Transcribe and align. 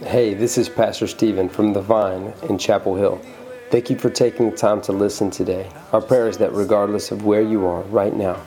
Hey, 0.00 0.34
this 0.34 0.58
is 0.58 0.68
Pastor 0.68 1.06
Stephen 1.06 1.48
from 1.48 1.72
The 1.74 1.80
Vine 1.80 2.32
in 2.48 2.58
Chapel 2.58 2.96
Hill. 2.96 3.20
Thank 3.70 3.88
you 3.88 3.96
for 3.96 4.10
taking 4.10 4.50
the 4.50 4.56
time 4.56 4.80
to 4.82 4.92
listen 4.92 5.30
today. 5.30 5.70
Our 5.92 6.00
prayer 6.00 6.26
is 6.28 6.38
that 6.38 6.52
regardless 6.52 7.12
of 7.12 7.24
where 7.24 7.42
you 7.42 7.66
are 7.66 7.82
right 7.82 8.12
now, 8.12 8.42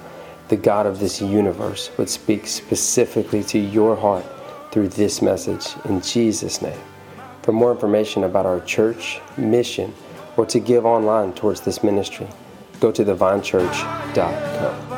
the 0.50 0.58
God 0.58 0.86
of 0.86 1.00
this 1.00 1.21
universe 1.21 1.92
would 1.97 2.10
speak 2.10 2.46
specifically 2.47 3.42
to 3.44 3.58
your 3.58 3.96
heart 3.96 4.26
through 4.71 4.89
this 4.89 5.21
message 5.21 5.68
in 5.86 6.02
Jesus' 6.02 6.62
name. 6.62 6.80
For 7.44 7.54
more 7.54 7.71
information 7.71 8.25
about 8.25 8.46
our 8.46 8.59
church, 8.62 9.21
mission, 9.38 9.93
or 10.36 10.46
to 10.48 10.59
give 10.59 10.86
online 10.86 11.32
towards 11.34 11.62
this 11.62 11.84
ministry, 11.84 12.27
go 12.82 12.91
to 12.91 13.05
thevinechurch.com. 13.05 14.96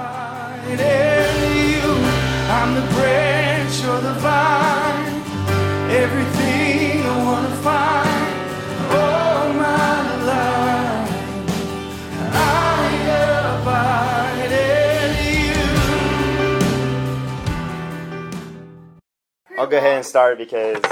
I'll 19.57 19.65
go 19.65 19.77
ahead 19.77 19.95
and 19.95 20.05
start 20.05 20.37
because 20.37 20.83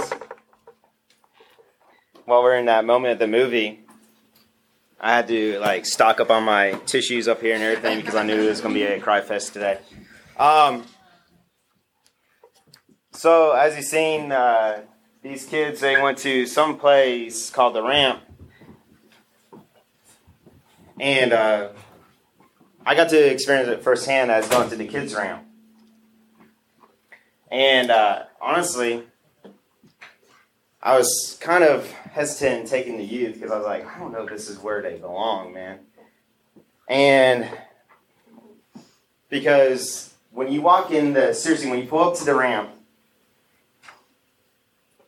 while 2.25 2.41
we're 2.41 2.57
in 2.57 2.65
that 2.65 2.83
moment 2.83 3.13
of 3.13 3.19
the 3.19 3.27
movie, 3.27 3.85
I 4.99 5.15
had 5.17 5.27
to 5.27 5.59
like 5.59 5.85
stock 5.85 6.19
up 6.19 6.31
on 6.31 6.45
my 6.45 6.71
tissues 6.87 7.27
up 7.27 7.41
here 7.41 7.53
and 7.53 7.61
everything 7.61 7.99
because 7.99 8.15
I 8.15 8.23
knew 8.23 8.41
it 8.41 8.49
was 8.49 8.61
going 8.61 8.73
to 8.73 8.79
be 8.79 8.83
a 8.83 8.99
cry 8.99 9.21
fest 9.21 9.53
today. 9.53 9.77
Um, 10.37 10.83
so 13.11 13.51
as 13.51 13.75
you've 13.75 13.85
seen, 13.85 14.31
uh, 14.31 14.81
these 15.21 15.45
kids 15.45 15.79
they 15.79 16.01
went 16.01 16.17
to 16.19 16.47
some 16.47 16.79
place 16.79 17.51
called 17.51 17.75
the 17.75 17.83
Ramp, 17.83 18.23
and 20.99 21.33
uh, 21.33 21.69
I 22.83 22.95
got 22.95 23.09
to 23.09 23.31
experience 23.31 23.69
it 23.69 23.83
firsthand 23.83 24.31
as 24.31 24.49
going 24.49 24.71
to 24.71 24.75
the 24.75 24.87
kids' 24.87 25.13
ramp. 25.13 25.44
And 27.55 27.89
uh, 27.89 28.23
honestly, 28.41 29.03
I 30.83 30.97
was 30.97 31.37
kind 31.39 31.63
of 31.63 31.89
hesitant 31.89 32.63
in 32.63 32.67
taking 32.67 32.97
the 32.97 33.05
youth 33.05 33.35
because 33.35 33.49
I 33.49 33.55
was 33.55 33.65
like, 33.65 33.87
I 33.87 33.97
don't 33.97 34.11
know 34.11 34.23
if 34.23 34.29
this 34.29 34.49
is 34.49 34.59
where 34.59 34.81
they 34.81 34.97
belong, 34.97 35.53
man. 35.53 35.79
And 36.89 37.49
because 39.29 40.13
when 40.31 40.51
you 40.51 40.61
walk 40.61 40.91
in 40.91 41.13
the, 41.13 41.31
seriously, 41.31 41.69
when 41.69 41.79
you 41.79 41.87
pull 41.87 42.03
up 42.03 42.17
to 42.17 42.25
the 42.25 42.35
ramp 42.35 42.71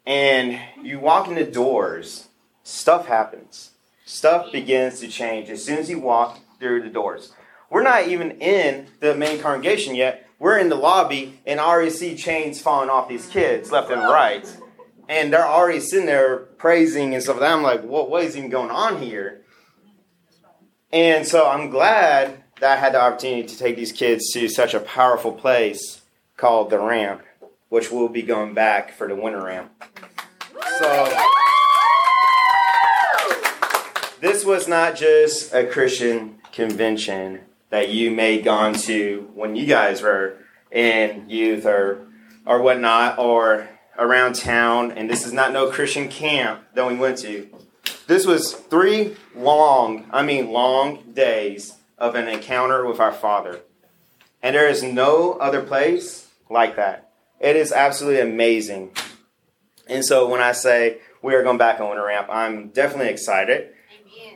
and 0.06 0.58
you 0.82 1.02
walk 1.02 1.28
in 1.28 1.36
the 1.36 1.44
doors, 1.44 2.30
stuff 2.64 3.08
happens. 3.08 3.72
Stuff 4.06 4.54
begins 4.54 5.02
to 5.02 5.10
change 5.10 5.50
as 5.50 5.66
soon 5.66 5.80
as 5.80 5.90
you 5.90 6.00
walk 6.00 6.40
through 6.60 6.82
the 6.82 6.90
doors. 6.90 7.34
We're 7.70 7.84
not 7.84 8.08
even 8.08 8.40
in 8.40 8.88
the 9.02 9.16
main 9.16 9.42
congregation 9.42 9.96
yet. 9.96 10.27
We're 10.40 10.60
in 10.60 10.70
the 10.70 10.76
lobby 10.76 11.40
and 11.46 11.60
already 11.60 11.90
see 11.90 12.16
chains 12.16 12.62
falling 12.62 12.90
off 12.90 13.10
these 13.10 13.28
kids 13.28 13.72
left 13.72 13.92
and 13.92 14.02
right 14.02 14.46
and 15.10 15.32
they're 15.32 15.48
already 15.48 15.80
sitting 15.80 16.06
there 16.06 16.38
praising 16.38 17.14
and 17.14 17.24
stuff. 17.24 17.42
I'm 17.42 17.64
like, 17.64 17.84
what, 17.84 18.10
what 18.10 18.24
is 18.24 18.36
even 18.36 18.50
going 18.50 18.72
on 18.72 19.02
here? 19.02 19.42
And 20.92 21.26
so 21.26 21.48
I'm 21.48 21.70
glad 21.70 22.44
that 22.60 22.78
I 22.78 22.80
had 22.80 22.94
the 22.94 23.02
opportunity 23.02 23.48
to 23.48 23.58
take 23.58 23.76
these 23.76 23.92
kids 23.92 24.32
to 24.34 24.48
such 24.48 24.74
a 24.74 24.80
powerful 24.80 25.32
place 25.32 26.02
called 26.36 26.70
the 26.70 26.80
Ramp, 26.80 27.22
which 27.70 27.92
we'll 27.92 28.10
be 28.10 28.22
going 28.22 28.54
back 28.54 28.92
for 28.92 29.08
the 29.08 29.16
winter 29.16 29.44
ramp. 29.44 29.72
So 30.80 31.24
this 34.22 34.46
was 34.46 34.68
not 34.68 34.96
just 34.96 35.54
a 35.54 35.66
Christian 35.66 36.40
convention 36.52 37.42
that 37.70 37.90
you 37.90 38.12
may 38.12 38.42
gone 38.42 38.74
to 38.74 39.30
when 39.34 39.56
you 39.56 39.66
guys 39.66 40.02
were 40.02 40.38
in 40.72 41.30
youth 41.30 41.66
or 41.66 42.08
or 42.46 42.62
whatnot 42.62 43.20
or 43.20 43.68
around 43.98 44.36
town, 44.36 44.92
and 44.92 45.10
this 45.10 45.26
is 45.26 45.34
not 45.34 45.52
no 45.52 45.70
Christian 45.70 46.08
camp 46.08 46.62
that 46.76 46.88
we 46.88 46.96
went 46.96 47.18
to. 47.20 47.50
This 48.08 48.26
was 48.26 48.54
three 48.54 49.16
long, 49.36 50.06
I 50.12 50.24
mean 50.24 50.52
long 50.52 51.12
days 51.14 51.74
of 51.98 52.16
an 52.16 52.28
encounter 52.28 52.86
with 52.86 53.00
our 53.00 53.12
Father. 53.12 53.60
And 54.42 54.56
there 54.56 54.70
is 54.70 54.84
no 54.84 55.34
other 55.34 55.62
place 55.62 56.30
like 56.50 56.76
that. 56.76 57.12
It 57.40 57.56
is 57.56 57.72
absolutely 57.72 58.22
amazing. 58.22 58.92
And 59.88 60.06
so 60.06 60.28
when 60.30 60.42
I 60.42 60.52
say 60.52 61.00
we 61.22 61.36
are 61.36 61.44
going 61.44 61.58
back 61.58 61.80
on 61.80 61.90
winter 61.90 62.06
ramp, 62.06 62.28
I'm 62.30 62.70
definitely 62.70 63.10
excited. 63.10 63.74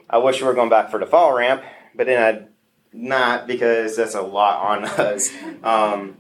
I 0.10 0.18
wish 0.18 0.42
we 0.42 0.48
were 0.48 0.54
going 0.54 0.70
back 0.70 0.92
for 0.92 1.00
the 1.00 1.06
fall 1.06 1.34
ramp, 1.34 1.64
but 1.96 2.08
then 2.08 2.22
I 2.22 2.48
not 2.94 3.48
because 3.48 3.96
that's 3.96 4.16
a 4.16 4.22
lot 4.22 4.62
on 4.62 4.86
us. 4.86 5.30
Um, 5.64 6.18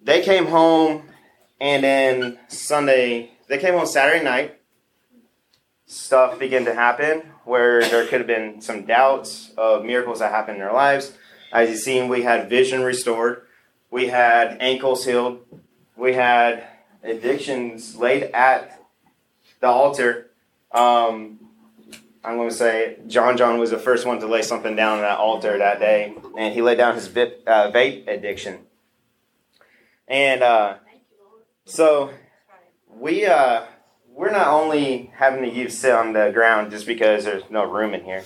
they 0.00 0.22
came 0.22 0.46
home 0.46 1.02
and 1.60 1.84
then 1.84 2.38
Sunday, 2.48 3.30
they 3.48 3.58
came 3.58 3.74
on 3.74 3.86
Saturday 3.86 4.24
night. 4.24 4.60
Stuff 5.86 6.38
began 6.38 6.64
to 6.64 6.74
happen 6.74 7.22
where 7.44 7.80
there 7.88 8.04
could 8.06 8.18
have 8.18 8.26
been 8.26 8.60
some 8.60 8.84
doubts 8.86 9.52
of 9.56 9.84
miracles 9.84 10.18
that 10.18 10.32
happened 10.32 10.56
in 10.56 10.62
their 10.62 10.72
lives. 10.72 11.16
As 11.52 11.70
you've 11.70 11.78
seen, 11.78 12.08
we 12.08 12.22
had 12.22 12.50
vision 12.50 12.82
restored, 12.82 13.42
we 13.90 14.08
had 14.08 14.56
ankles 14.60 15.04
healed, 15.04 15.46
we 15.96 16.14
had 16.14 16.66
addictions 17.04 17.96
laid 17.96 18.24
at 18.34 18.82
the 19.60 19.68
altar. 19.68 20.30
Um, 20.72 21.45
I'm 22.26 22.36
going 22.36 22.48
to 22.48 22.54
say 22.54 22.96
John 23.06 23.36
John 23.36 23.60
was 23.60 23.70
the 23.70 23.78
first 23.78 24.04
one 24.04 24.18
to 24.18 24.26
lay 24.26 24.42
something 24.42 24.74
down 24.74 24.96
on 24.96 25.02
that 25.02 25.18
altar 25.18 25.56
that 25.58 25.78
day, 25.78 26.12
and 26.36 26.52
he 26.52 26.60
laid 26.60 26.76
down 26.76 26.96
his 26.96 27.08
vape, 27.08 27.46
uh, 27.46 27.70
vape 27.70 28.08
addiction. 28.08 28.66
And 30.08 30.42
uh, 30.42 30.78
so 31.66 32.10
we 32.88 33.26
uh, 33.26 33.66
we're 34.12 34.32
not 34.32 34.48
only 34.48 35.12
having 35.14 35.42
the 35.42 35.48
youth 35.48 35.70
sit 35.70 35.92
on 35.92 36.14
the 36.14 36.32
ground 36.34 36.72
just 36.72 36.84
because 36.84 37.24
there's 37.24 37.48
no 37.48 37.64
room 37.64 37.94
in 37.94 38.02
here. 38.02 38.24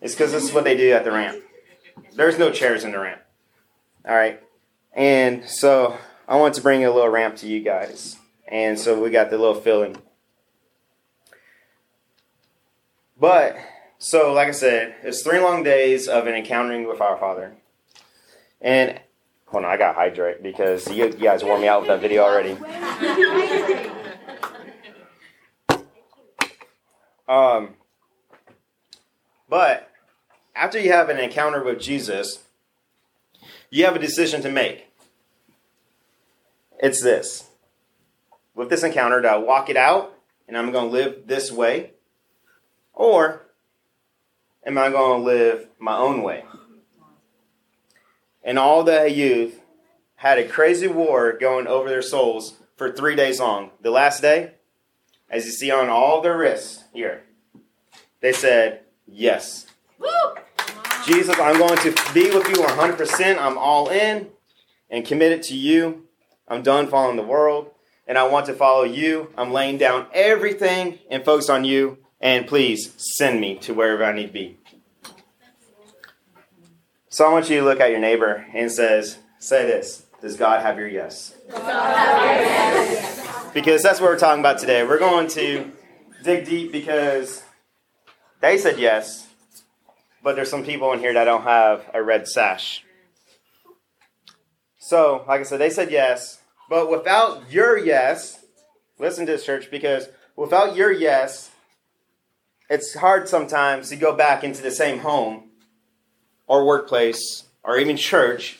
It's 0.00 0.14
because 0.14 0.32
this 0.32 0.42
is 0.42 0.52
what 0.52 0.64
they 0.64 0.76
do 0.76 0.90
at 0.90 1.04
the 1.04 1.12
ramp. 1.12 1.40
There's 2.14 2.40
no 2.40 2.50
chairs 2.50 2.82
in 2.82 2.90
the 2.90 2.98
ramp. 2.98 3.22
All 4.04 4.16
right, 4.16 4.42
and 4.92 5.48
so 5.48 5.96
I 6.26 6.36
want 6.38 6.54
to 6.54 6.60
bring 6.60 6.84
a 6.84 6.90
little 6.90 7.08
ramp 7.08 7.36
to 7.36 7.46
you 7.46 7.60
guys, 7.60 8.16
and 8.48 8.76
so 8.76 9.00
we 9.00 9.10
got 9.10 9.30
the 9.30 9.38
little 9.38 9.60
filling. 9.60 9.96
But 13.20 13.56
so, 13.98 14.32
like 14.32 14.48
I 14.48 14.52
said, 14.52 14.96
it's 15.02 15.22
three 15.22 15.40
long 15.40 15.62
days 15.62 16.08
of 16.08 16.26
an 16.26 16.34
encountering 16.34 16.86
with 16.86 17.00
our 17.00 17.18
Father, 17.18 17.56
and 18.60 19.00
Hold 19.50 19.64
on, 19.64 19.70
I 19.70 19.78
got 19.78 19.94
hydrate 19.94 20.42
because 20.42 20.86
you, 20.92 21.06
you 21.06 21.12
guys 21.12 21.42
wore 21.42 21.58
me 21.58 21.68
out 21.68 21.80
with 21.80 21.88
that 21.88 22.02
video 22.02 22.22
already. 22.22 22.56
Um, 27.28 27.74
but 29.50 29.90
after 30.56 30.80
you 30.80 30.90
have 30.92 31.10
an 31.10 31.18
encounter 31.18 31.62
with 31.62 31.78
Jesus, 31.78 32.42
you 33.70 33.84
have 33.84 33.94
a 33.94 33.98
decision 33.98 34.40
to 34.40 34.50
make. 34.50 34.86
It's 36.80 37.02
this. 37.02 37.50
With 38.54 38.70
this 38.70 38.82
encounter, 38.82 39.20
do 39.20 39.28
I 39.28 39.36
walk 39.36 39.68
it 39.68 39.76
out 39.76 40.14
and 40.48 40.56
I'm 40.56 40.72
going 40.72 40.86
to 40.86 40.90
live 40.90 41.26
this 41.26 41.52
way? 41.52 41.90
Or 42.98 43.46
am 44.66 44.76
I 44.76 44.90
going 44.90 45.20
to 45.20 45.24
live 45.24 45.68
my 45.78 45.96
own 45.96 46.22
way? 46.22 46.44
and 48.48 48.58
all 48.58 48.82
the 48.82 49.10
youth 49.10 49.60
had 50.16 50.38
a 50.38 50.48
crazy 50.48 50.88
war 50.88 51.36
going 51.38 51.66
over 51.66 51.90
their 51.90 52.00
souls 52.00 52.54
for 52.76 52.90
three 52.90 53.14
days 53.14 53.40
long. 53.40 53.70
The 53.82 53.90
last 53.90 54.22
day, 54.22 54.52
as 55.28 55.44
you 55.44 55.52
see 55.52 55.70
on 55.70 55.90
all 55.90 56.22
their 56.22 56.38
wrists 56.38 56.84
here, 56.94 57.24
they 58.20 58.32
said, 58.32 58.80
Yes. 59.06 59.66
Jesus, 61.06 61.38
I'm 61.38 61.58
going 61.58 61.76
to 61.78 61.94
be 62.14 62.30
with 62.30 62.48
you 62.48 62.56
100%. 62.56 63.38
I'm 63.38 63.58
all 63.58 63.90
in 63.90 64.28
and 64.88 65.04
committed 65.04 65.42
to 65.44 65.54
you. 65.54 66.04
I'm 66.48 66.62
done 66.62 66.86
following 66.86 67.16
the 67.16 67.22
world 67.22 67.70
and 68.06 68.16
I 68.16 68.26
want 68.28 68.46
to 68.46 68.54
follow 68.54 68.84
you. 68.84 69.30
I'm 69.36 69.52
laying 69.52 69.76
down 69.76 70.06
everything 70.14 70.98
and 71.10 71.22
focus 71.22 71.50
on 71.50 71.64
you. 71.64 71.98
And 72.20 72.46
please 72.46 72.94
send 73.16 73.40
me 73.40 73.56
to 73.56 73.74
wherever 73.74 74.04
I 74.04 74.12
need 74.12 74.28
to 74.28 74.32
be. 74.32 74.56
So 77.08 77.24
I 77.26 77.32
want 77.32 77.48
you 77.48 77.60
to 77.60 77.64
look 77.64 77.80
at 77.80 77.90
your 77.90 78.00
neighbor 78.00 78.46
and 78.52 78.70
says, 78.70 79.18
say 79.38 79.66
this. 79.66 80.04
Does 80.20 80.36
God 80.36 80.62
have 80.62 80.78
your 80.78 80.88
yes? 80.88 81.34
Because 83.54 83.82
that's 83.82 84.00
what 84.00 84.10
we're 84.10 84.18
talking 84.18 84.40
about 84.40 84.58
today. 84.58 84.84
We're 84.84 84.98
going 84.98 85.28
to 85.28 85.70
dig 86.24 86.44
deep 86.44 86.72
because 86.72 87.42
they 88.40 88.58
said 88.58 88.78
yes, 88.78 89.28
but 90.22 90.34
there's 90.34 90.50
some 90.50 90.64
people 90.64 90.92
in 90.92 90.98
here 90.98 91.14
that 91.14 91.24
don't 91.24 91.42
have 91.42 91.88
a 91.94 92.02
red 92.02 92.26
sash. 92.26 92.84
So, 94.78 95.24
like 95.28 95.40
I 95.40 95.44
said, 95.44 95.60
they 95.60 95.70
said 95.70 95.90
yes, 95.90 96.40
but 96.68 96.90
without 96.90 97.50
your 97.50 97.78
yes, 97.78 98.38
Listen 98.98 99.26
to 99.26 99.32
this, 99.32 99.46
church, 99.46 99.70
because 99.70 100.08
without 100.34 100.74
your 100.74 100.90
yes, 100.90 101.52
it's 102.68 102.94
hard 102.94 103.28
sometimes 103.28 103.88
to 103.88 103.96
go 103.96 104.14
back 104.14 104.44
into 104.44 104.62
the 104.62 104.70
same 104.70 104.98
home 104.98 105.50
or 106.46 106.66
workplace 106.66 107.44
or 107.62 107.78
even 107.78 107.96
church 107.96 108.58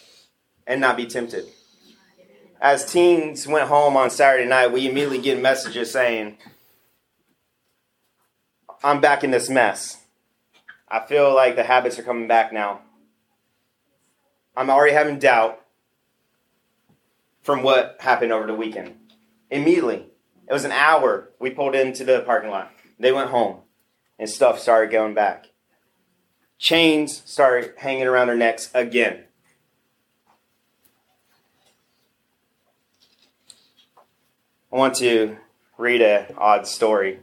and 0.67 0.81
not 0.81 0.97
be 0.97 1.07
tempted. 1.07 1.47
As 2.61 2.91
teens 2.91 3.47
went 3.47 3.69
home 3.69 3.97
on 3.97 4.11
Saturday 4.11 4.49
night, 4.49 4.73
we 4.73 4.89
immediately 4.89 5.21
get 5.21 5.41
messages 5.41 5.93
saying, 5.93 6.39
I'm 8.83 9.01
back 9.01 9.23
in 9.23 9.31
this 9.31 9.49
mess. 9.49 10.03
I 10.89 11.05
feel 11.07 11.35
like 11.35 11.57
the 11.57 11.65
habits 11.65 11.99
are 11.99 12.03
coming 12.03 12.29
back 12.29 12.53
now. 12.53 12.81
I'm 14.57 14.71
already 14.71 14.95
having 14.95 15.19
doubt 15.19 15.61
from 17.43 17.63
what 17.63 17.97
happened 18.01 18.33
over 18.33 18.47
the 18.47 18.55
weekend. 18.55 18.97
Immediately, 19.51 20.07
it 20.49 20.53
was 20.53 20.65
an 20.65 20.73
hour. 20.73 21.31
We 21.39 21.51
pulled 21.51 21.75
into 21.75 22.05
the 22.05 22.21
parking 22.21 22.51
lot. 22.51 22.73
They 22.99 23.13
went 23.13 23.31
home, 23.31 23.59
and 24.19 24.29
stuff 24.29 24.59
started 24.59 24.91
going 24.91 25.15
back. 25.15 25.51
Chains 26.59 27.23
started 27.25 27.73
hanging 27.77 28.07
around 28.07 28.27
their 28.27 28.37
necks 28.37 28.71
again. 28.75 29.25
I 34.73 34.77
want 34.77 34.97
to 34.97 35.37
read 35.79 36.03
a 36.03 36.35
odd 36.37 36.67
story. 36.67 37.21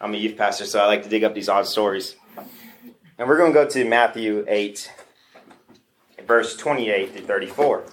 I'm 0.00 0.14
a 0.14 0.16
youth 0.16 0.36
pastor, 0.36 0.64
so 0.64 0.80
I 0.80 0.86
like 0.86 1.02
to 1.02 1.08
dig 1.08 1.22
up 1.22 1.34
these 1.34 1.48
odd 1.48 1.66
stories. 1.66 2.16
And 3.18 3.28
we're 3.28 3.36
going 3.36 3.52
to 3.52 3.54
go 3.54 3.68
to 3.68 3.84
Matthew 3.84 4.44
8, 4.48 4.92
verse 6.26 6.56
28 6.56 7.16
to 7.16 7.22
34. 7.22 7.84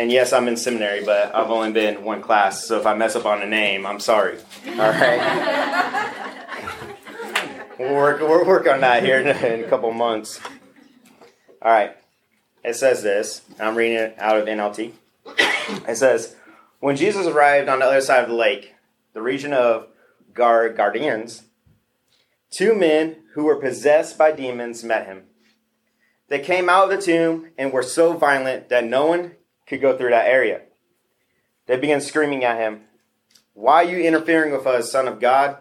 And 0.00 0.10
yes, 0.10 0.32
I'm 0.32 0.48
in 0.48 0.56
seminary, 0.56 1.04
but 1.04 1.34
I've 1.34 1.50
only 1.50 1.72
been 1.72 2.02
one 2.02 2.22
class, 2.22 2.64
so 2.64 2.80
if 2.80 2.86
I 2.86 2.94
mess 2.94 3.16
up 3.16 3.26
on 3.26 3.42
a 3.42 3.46
name, 3.46 3.84
I'm 3.84 4.00
sorry. 4.00 4.38
All 4.66 4.76
right? 4.78 6.14
we'll, 7.78 7.94
work, 7.94 8.20
we'll 8.20 8.46
work 8.46 8.66
on 8.66 8.80
that 8.80 9.02
here 9.02 9.20
in, 9.20 9.28
a 9.62 9.68
couple 9.68 9.92
months. 9.92 10.40
All 11.60 11.70
right. 11.70 11.94
It 12.64 12.76
says 12.76 13.02
this. 13.02 13.42
I'm 13.60 13.76
reading 13.76 13.98
it 13.98 14.14
out 14.16 14.38
of 14.38 14.46
NLT. 14.46 14.92
It 15.86 15.96
says, 15.98 16.34
When 16.78 16.96
Jesus 16.96 17.26
arrived 17.26 17.68
on 17.68 17.80
the 17.80 17.84
other 17.84 18.00
side 18.00 18.22
of 18.22 18.30
the 18.30 18.36
lake, 18.36 18.74
the 19.12 19.20
region 19.20 19.52
of 19.52 19.88
Gar 20.32 20.70
Gardians, 20.70 21.42
two 22.50 22.74
men 22.74 23.16
who 23.34 23.44
were 23.44 23.56
possessed 23.56 24.16
by 24.16 24.32
demons 24.32 24.82
met 24.82 25.04
him. 25.04 25.24
They 26.28 26.38
came 26.38 26.70
out 26.70 26.90
of 26.90 26.98
the 26.98 27.04
tomb 27.04 27.50
and 27.58 27.70
were 27.70 27.82
so 27.82 28.14
violent 28.14 28.70
that 28.70 28.86
no 28.86 29.04
one 29.04 29.32
could 29.70 29.80
go 29.80 29.96
through 29.96 30.10
that 30.10 30.26
area. 30.26 30.62
They 31.66 31.78
began 31.78 32.00
screaming 32.00 32.44
at 32.44 32.58
him, 32.58 32.82
Why 33.54 33.84
are 33.84 33.88
you 33.88 34.00
interfering 34.00 34.52
with 34.52 34.66
us, 34.66 34.90
Son 34.90 35.06
of 35.06 35.20
God? 35.20 35.58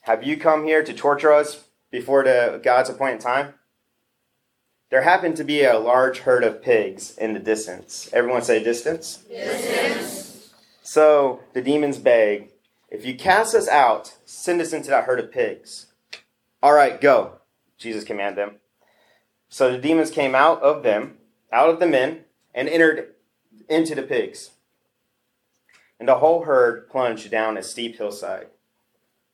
Have 0.00 0.24
you 0.24 0.36
come 0.36 0.64
here 0.64 0.82
to 0.82 0.92
torture 0.92 1.32
us 1.32 1.64
before 1.92 2.24
the 2.24 2.60
God's 2.62 2.90
appointed 2.90 3.20
time? 3.20 3.54
There 4.90 5.02
happened 5.02 5.36
to 5.36 5.44
be 5.44 5.62
a 5.62 5.78
large 5.78 6.18
herd 6.18 6.42
of 6.42 6.60
pigs 6.60 7.16
in 7.16 7.32
the 7.32 7.38
distance. 7.38 8.10
Everyone 8.12 8.42
say 8.42 8.62
distance? 8.62 9.18
Distance. 9.28 10.52
So 10.82 11.40
the 11.54 11.62
demons 11.62 11.98
beg, 11.98 12.50
If 12.90 13.06
you 13.06 13.14
cast 13.14 13.54
us 13.54 13.68
out, 13.68 14.16
send 14.26 14.60
us 14.60 14.72
into 14.72 14.90
that 14.90 15.04
herd 15.04 15.20
of 15.20 15.32
pigs. 15.32 15.86
All 16.62 16.74
right, 16.74 17.00
go, 17.00 17.38
Jesus 17.78 18.04
commanded 18.04 18.36
them. 18.36 18.56
So 19.48 19.70
the 19.70 19.78
demons 19.78 20.10
came 20.10 20.34
out 20.34 20.60
of 20.62 20.82
them, 20.82 21.18
out 21.52 21.70
of 21.70 21.78
the 21.78 21.86
men, 21.86 22.24
and 22.54 22.68
entered 22.68 23.14
into 23.68 23.94
the 23.94 24.02
pigs. 24.02 24.50
And 25.98 26.08
the 26.08 26.16
whole 26.16 26.44
herd 26.44 26.88
plunged 26.88 27.30
down 27.30 27.56
a 27.56 27.62
steep 27.62 27.96
hillside. 27.96 28.48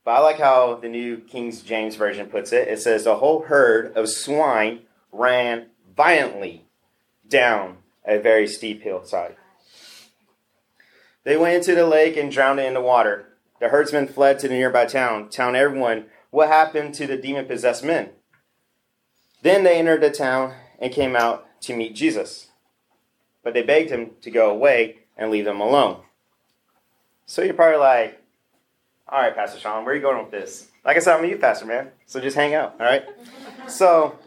But 0.04 0.12
I 0.12 0.20
like 0.20 0.38
how 0.38 0.76
the 0.76 0.88
New 0.88 1.18
King 1.18 1.52
James 1.52 1.96
Version 1.96 2.28
puts 2.28 2.52
it. 2.52 2.68
It 2.68 2.80
says, 2.80 3.04
The 3.04 3.16
whole 3.16 3.42
herd 3.42 3.96
of 3.96 4.08
swine 4.08 4.80
ran 5.12 5.66
violently 5.96 6.64
down 7.28 7.78
a 8.04 8.18
very 8.18 8.46
steep 8.46 8.82
hillside. 8.82 9.36
They 11.24 11.36
went 11.36 11.56
into 11.56 11.74
the 11.74 11.86
lake 11.86 12.16
and 12.16 12.32
drowned 12.32 12.60
in 12.60 12.74
the 12.74 12.80
water. 12.80 13.28
The 13.60 13.68
herdsmen 13.68 14.08
fled 14.08 14.38
to 14.38 14.48
the 14.48 14.54
nearby 14.54 14.86
town, 14.86 15.28
telling 15.28 15.56
everyone 15.56 16.06
what 16.30 16.48
happened 16.48 16.94
to 16.94 17.06
the 17.06 17.16
demon 17.16 17.46
possessed 17.46 17.84
men. 17.84 18.10
Then 19.42 19.64
they 19.64 19.78
entered 19.78 20.00
the 20.00 20.10
town 20.10 20.54
and 20.78 20.92
came 20.92 21.16
out 21.16 21.46
to 21.62 21.76
meet 21.76 21.94
Jesus. 21.94 22.47
But 23.48 23.54
they 23.54 23.62
begged 23.62 23.88
him 23.88 24.10
to 24.20 24.30
go 24.30 24.50
away 24.50 24.98
and 25.16 25.30
leave 25.30 25.46
them 25.46 25.62
alone. 25.62 26.02
So 27.24 27.40
you're 27.40 27.54
probably 27.54 27.78
like, 27.78 28.22
all 29.08 29.22
right, 29.22 29.34
Pastor 29.34 29.58
Shawn, 29.58 29.86
where 29.86 29.94
are 29.94 29.96
you 29.96 30.02
going 30.02 30.22
with 30.22 30.30
this? 30.30 30.68
Like 30.84 30.98
I 30.98 31.00
said, 31.00 31.16
I'm 31.16 31.24
a 31.24 31.28
youth 31.28 31.40
pastor, 31.40 31.64
man. 31.64 31.88
So 32.04 32.20
just 32.20 32.36
hang 32.36 32.52
out, 32.52 32.74
all 32.78 32.84
right? 32.84 33.06
So, 33.66 34.18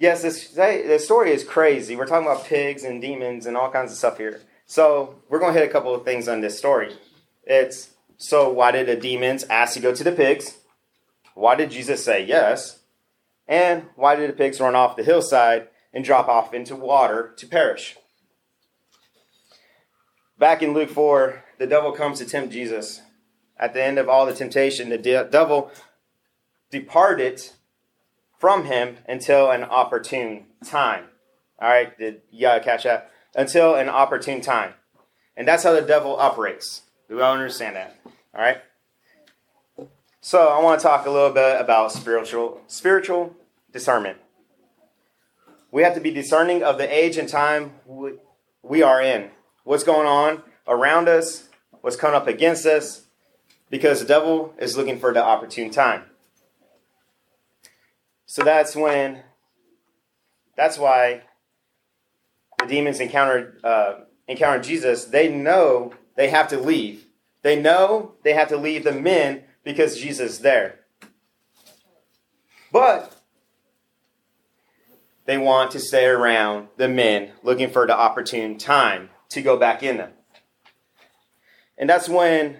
yes, 0.00 0.22
this, 0.22 0.48
this 0.48 1.04
story 1.04 1.30
is 1.30 1.44
crazy. 1.44 1.94
We're 1.94 2.06
talking 2.06 2.26
about 2.26 2.46
pigs 2.46 2.84
and 2.84 3.02
demons 3.02 3.44
and 3.44 3.54
all 3.54 3.70
kinds 3.70 3.92
of 3.92 3.98
stuff 3.98 4.16
here. 4.16 4.40
So, 4.64 5.16
we're 5.28 5.38
going 5.38 5.52
to 5.52 5.60
hit 5.60 5.68
a 5.68 5.70
couple 5.70 5.94
of 5.94 6.06
things 6.06 6.26
on 6.26 6.40
this 6.40 6.56
story. 6.56 6.96
It's 7.44 7.90
so, 8.16 8.50
why 8.50 8.70
did 8.70 8.86
the 8.86 8.96
demons 8.96 9.44
ask 9.50 9.74
to 9.74 9.80
go 9.80 9.94
to 9.94 10.02
the 10.02 10.12
pigs? 10.12 10.56
Why 11.34 11.54
did 11.54 11.70
Jesus 11.70 12.02
say 12.02 12.24
yes? 12.24 12.78
And 13.46 13.88
why 13.94 14.16
did 14.16 14.30
the 14.30 14.36
pigs 14.36 14.58
run 14.58 14.74
off 14.74 14.96
the 14.96 15.04
hillside 15.04 15.68
and 15.98 16.04
drop 16.04 16.28
off 16.28 16.54
into 16.54 16.76
water 16.76 17.34
to 17.36 17.44
perish? 17.44 17.96
Back 20.38 20.62
in 20.62 20.72
Luke 20.72 20.90
4, 20.90 21.42
the 21.58 21.66
devil 21.66 21.90
comes 21.90 22.20
to 22.20 22.24
tempt 22.24 22.52
Jesus. 22.52 23.02
At 23.58 23.74
the 23.74 23.82
end 23.82 23.98
of 23.98 24.08
all 24.08 24.24
the 24.24 24.32
temptation, 24.32 24.90
the 24.90 24.96
de- 24.96 25.24
devil 25.24 25.72
departed 26.70 27.50
from 28.38 28.66
him 28.66 28.98
until 29.08 29.50
an 29.50 29.64
opportune 29.64 30.44
time. 30.64 31.06
All 31.60 31.68
right, 31.68 31.98
did 31.98 32.22
gotta 32.40 32.60
catch 32.60 32.84
that? 32.84 33.10
Until 33.34 33.74
an 33.74 33.88
opportune 33.88 34.40
time. 34.40 34.74
And 35.36 35.48
that's 35.48 35.64
how 35.64 35.72
the 35.72 35.82
devil 35.82 36.14
operates. 36.14 36.82
Do 37.08 37.16
we 37.16 37.22
all 37.22 37.34
understand 37.34 37.74
that? 37.74 37.98
All 38.06 38.40
right? 38.40 38.58
So 40.20 40.46
I 40.46 40.62
want 40.62 40.78
to 40.78 40.86
talk 40.86 41.06
a 41.06 41.10
little 41.10 41.32
bit 41.32 41.60
about 41.60 41.90
spiritual 41.90 42.60
spiritual 42.68 43.34
discernment. 43.72 44.18
We 45.70 45.82
have 45.82 45.94
to 45.94 46.00
be 46.00 46.10
discerning 46.10 46.62
of 46.62 46.78
the 46.78 46.92
age 46.92 47.16
and 47.18 47.28
time 47.28 47.72
we 48.62 48.82
are 48.82 49.02
in. 49.02 49.30
What's 49.64 49.84
going 49.84 50.06
on 50.06 50.42
around 50.66 51.08
us, 51.08 51.48
what's 51.80 51.96
coming 51.96 52.16
up 52.16 52.26
against 52.26 52.64
us, 52.66 53.06
because 53.70 54.00
the 54.00 54.06
devil 54.06 54.54
is 54.58 54.76
looking 54.76 54.98
for 54.98 55.12
the 55.12 55.22
opportune 55.22 55.70
time. 55.70 56.04
So 58.24 58.42
that's 58.42 58.74
when, 58.74 59.22
that's 60.56 60.78
why 60.78 61.22
the 62.58 62.66
demons 62.66 63.00
encountered 63.00 63.60
uh, 63.64 64.00
encountered 64.26 64.64
Jesus. 64.64 65.06
They 65.06 65.28
know 65.28 65.92
they 66.16 66.28
have 66.28 66.48
to 66.48 66.58
leave. 66.58 67.06
They 67.42 67.60
know 67.60 68.14
they 68.24 68.34
have 68.34 68.48
to 68.48 68.56
leave 68.56 68.84
the 68.84 68.92
men 68.92 69.44
because 69.64 69.98
Jesus 69.98 70.32
is 70.32 70.38
there. 70.40 70.80
But 72.72 73.17
they 75.28 75.36
want 75.36 75.70
to 75.70 75.78
stay 75.78 76.06
around 76.06 76.68
the 76.78 76.88
men 76.88 77.30
looking 77.42 77.68
for 77.68 77.86
the 77.86 77.94
opportune 77.94 78.56
time 78.56 79.10
to 79.28 79.42
go 79.42 79.58
back 79.58 79.82
in 79.82 79.98
them. 79.98 80.12
And 81.76 81.88
that's 81.88 82.08
when 82.08 82.56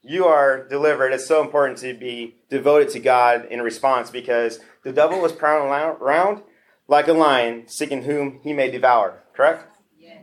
you 0.00 0.26
are 0.26 0.68
delivered. 0.68 1.12
It's 1.12 1.26
so 1.26 1.42
important 1.42 1.80
to 1.80 1.94
be 1.94 2.36
devoted 2.48 2.90
to 2.90 3.00
God 3.00 3.46
in 3.46 3.60
response 3.60 4.08
because 4.08 4.60
the 4.84 4.92
devil 4.92 5.20
was 5.20 5.32
prowling 5.32 5.72
around 6.00 6.42
like 6.86 7.08
a 7.08 7.12
lion, 7.12 7.66
seeking 7.66 8.04
whom 8.04 8.38
he 8.44 8.52
may 8.52 8.70
devour. 8.70 9.24
Correct? 9.34 9.66
Yes. 9.98 10.22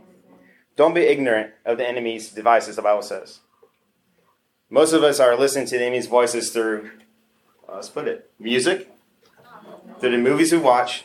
Don't 0.77 0.94
be 0.94 1.01
ignorant 1.01 1.51
of 1.65 1.77
the 1.77 1.86
enemy's 1.86 2.32
devices, 2.32 2.77
the 2.77 2.82
Bible 2.82 3.01
says. 3.01 3.42
Most 4.70 4.94
of 4.94 5.04
us 5.04 5.20
are 5.20 5.36
listening 5.36 5.68
to 5.68 5.77
the 5.77 5.84
enemy's 5.84 6.08
voices 6.08 6.51
through, 6.51 6.92
uh, 7.68 7.75
let's 7.75 7.89
put 7.89 8.08
it, 8.08 8.32
music, 8.39 8.89
through 10.00 10.12
the 10.12 10.18
movies 10.18 10.54
we 10.54 10.60
watch. 10.60 11.04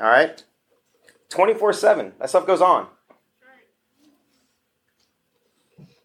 All 0.00 0.08
right? 0.08 0.42
24 1.28 1.72
7. 1.72 2.12
That 2.18 2.28
stuff 2.28 2.46
goes 2.46 2.60
on. 2.60 2.86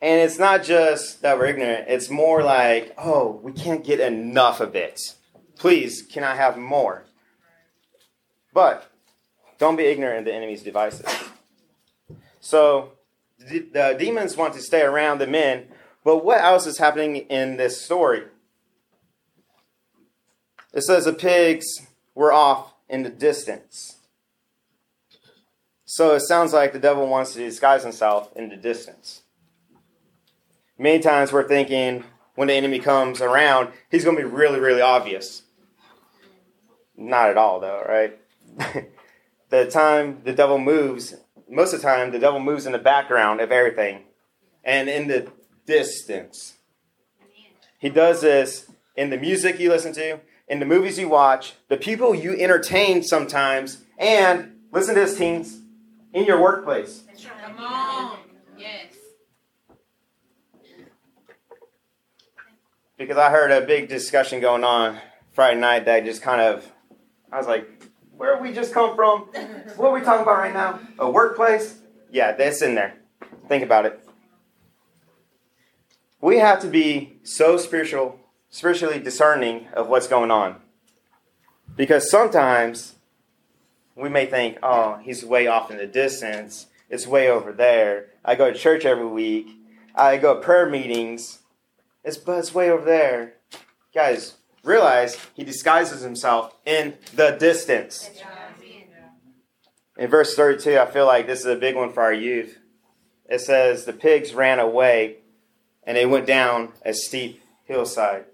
And 0.01 0.21
it's 0.21 0.37
not 0.37 0.63
just 0.63 1.21
that 1.23 1.39
we're 1.39 1.47
ignorant, 1.47 1.85
it's 1.87 2.09
more 2.09 2.43
like, 2.43 2.93
oh, 2.97 3.39
we 3.41 3.51
can't 3.51 3.83
get 3.83 3.99
enough 3.99 4.59
of 4.59 4.75
it. 4.75 4.99
Please, 5.57 6.03
can 6.03 6.23
I 6.23 6.35
have 6.35 6.57
more? 6.57 7.05
But 8.53 8.91
don't 9.57 9.75
be 9.75 9.85
ignorant 9.85 10.19
of 10.19 10.25
the 10.25 10.33
enemy's 10.33 10.61
devices. 10.61 11.07
So, 12.39 12.91
the 13.39 13.95
demons 13.97 14.37
want 14.37 14.53
to 14.53 14.61
stay 14.61 14.81
around 14.81 15.17
the 15.17 15.27
men. 15.27 15.69
But 16.03 16.23
what 16.23 16.41
else 16.41 16.67
is 16.67 16.77
happening 16.77 17.15
in 17.15 17.57
this 17.57 17.81
story? 17.81 18.25
It 20.71 20.83
says 20.83 21.05
the 21.05 21.13
pigs 21.13 21.65
were 22.13 22.31
off 22.31 22.74
in 22.89 23.03
the 23.03 23.09
distance. 23.09 23.97
So 25.85 26.15
it 26.15 26.21
sounds 26.21 26.51
like 26.53 26.73
the 26.73 26.79
devil 26.79 27.07
wants 27.07 27.33
to 27.33 27.39
disguise 27.39 27.83
himself 27.83 28.29
in 28.35 28.49
the 28.49 28.55
distance. 28.55 29.21
Many 30.77 30.99
times 30.99 31.31
we're 31.31 31.47
thinking 31.47 32.03
when 32.35 32.49
the 32.49 32.53
enemy 32.53 32.79
comes 32.79 33.21
around, 33.21 33.69
he's 33.89 34.03
going 34.03 34.17
to 34.17 34.23
be 34.23 34.29
really, 34.29 34.59
really 34.59 34.81
obvious. 34.81 35.43
Not 36.97 37.29
at 37.29 37.37
all, 37.37 37.59
though, 37.59 37.83
right? 37.87 38.19
the 39.49 39.69
time 39.69 40.21
the 40.23 40.33
devil 40.33 40.57
moves, 40.57 41.15
most 41.49 41.73
of 41.73 41.81
the 41.81 41.87
time, 41.87 42.11
the 42.11 42.19
devil 42.19 42.39
moves 42.39 42.65
in 42.65 42.71
the 42.71 42.79
background 42.79 43.39
of 43.39 43.51
everything 43.51 44.03
and 44.63 44.89
in 44.89 45.07
the 45.07 45.31
distance. 45.65 46.55
He 47.79 47.89
does 47.89 48.21
this 48.21 48.69
in 48.95 49.09
the 49.09 49.17
music 49.17 49.59
you 49.59 49.69
listen 49.69 49.93
to, 49.93 50.19
in 50.47 50.59
the 50.59 50.65
movies 50.65 50.99
you 50.99 51.09
watch, 51.09 51.53
the 51.69 51.77
people 51.77 52.13
you 52.13 52.33
entertain 52.37 53.03
sometimes, 53.03 53.83
and 53.97 54.55
listen 54.71 54.93
to 54.95 55.01
this, 55.01 55.17
teens, 55.17 55.59
in 56.13 56.25
your 56.25 56.41
workplace. 56.41 57.03
Come 57.43 57.57
on. 57.57 58.19
Yes. 58.57 58.93
Because 62.97 63.17
I 63.17 63.29
heard 63.29 63.51
a 63.51 63.61
big 63.61 63.89
discussion 63.89 64.39
going 64.39 64.63
on 64.63 64.97
Friday 65.33 65.59
night 65.59 65.85
that 65.85 66.05
just 66.05 66.21
kind 66.21 66.41
of, 66.41 66.71
I 67.31 67.37
was 67.37 67.47
like, 67.47 67.67
where 68.15 68.41
we 68.41 68.53
just 68.53 68.73
come 68.73 68.95
from? 68.95 69.21
What 69.75 69.89
are 69.89 69.93
we 69.93 69.99
talking 69.99 70.21
about 70.21 70.37
right 70.37 70.53
now? 70.53 70.79
A 70.99 71.09
workplace? 71.09 71.79
Yeah, 72.09 72.31
that's 72.31 72.61
in 72.61 72.75
there. 72.75 72.95
Think 73.49 73.63
about 73.63 73.85
it. 73.85 73.99
We 76.21 76.37
have 76.37 76.61
to 76.61 76.67
be 76.67 77.19
so 77.23 77.57
spiritual, 77.57 78.17
spiritually 78.55 78.99
discerning 78.99 79.67
of 79.73 79.89
what's 79.89 80.07
going 80.07 80.31
on. 80.31 80.55
Because 81.75 82.09
sometimes 82.09 82.95
we 83.97 84.07
may 84.07 84.25
think, 84.25 84.57
oh, 84.63 84.97
he's 85.03 85.25
way 85.25 85.45
off 85.45 85.69
in 85.71 85.75
the 85.77 85.85
distance. 85.85 86.67
It's 86.89 87.05
way 87.05 87.29
over 87.29 87.51
there. 87.51 88.11
I 88.23 88.35
go 88.35 88.49
to 88.49 88.57
church 88.57 88.85
every 88.85 89.07
week. 89.07 89.49
I 89.93 90.15
go 90.15 90.35
to 90.35 90.39
prayer 90.39 90.69
meetings. 90.69 91.39
It's 92.05 92.15
but 92.15 92.39
it's 92.39 92.55
way 92.55 92.69
over 92.71 92.85
there. 92.85 93.33
Guys, 93.93 94.35
realize 94.63 95.17
he 95.33 95.43
disguises 95.43 96.01
himself 96.01 96.55
in 96.65 96.93
the 97.13 97.31
distance. 97.31 98.09
In 99.97 100.09
verse 100.09 100.33
32, 100.33 100.79
I 100.79 100.85
feel 100.85 101.05
like 101.05 101.27
this 101.27 101.41
is 101.41 101.47
a 101.47 101.57
big 101.57 101.75
one 101.75 101.91
for 101.91 102.03
our 102.03 102.13
youth. 102.13 102.57
It 103.29 103.41
says, 103.41 103.83
The 103.83 103.91
pigs 103.91 104.33
ran 104.33 104.59
away 104.59 105.17
and 105.83 105.97
they 105.97 106.05
went 106.05 106.25
down 106.25 106.71
a 106.85 106.93
steep 106.93 107.41
hillside. 107.65 108.25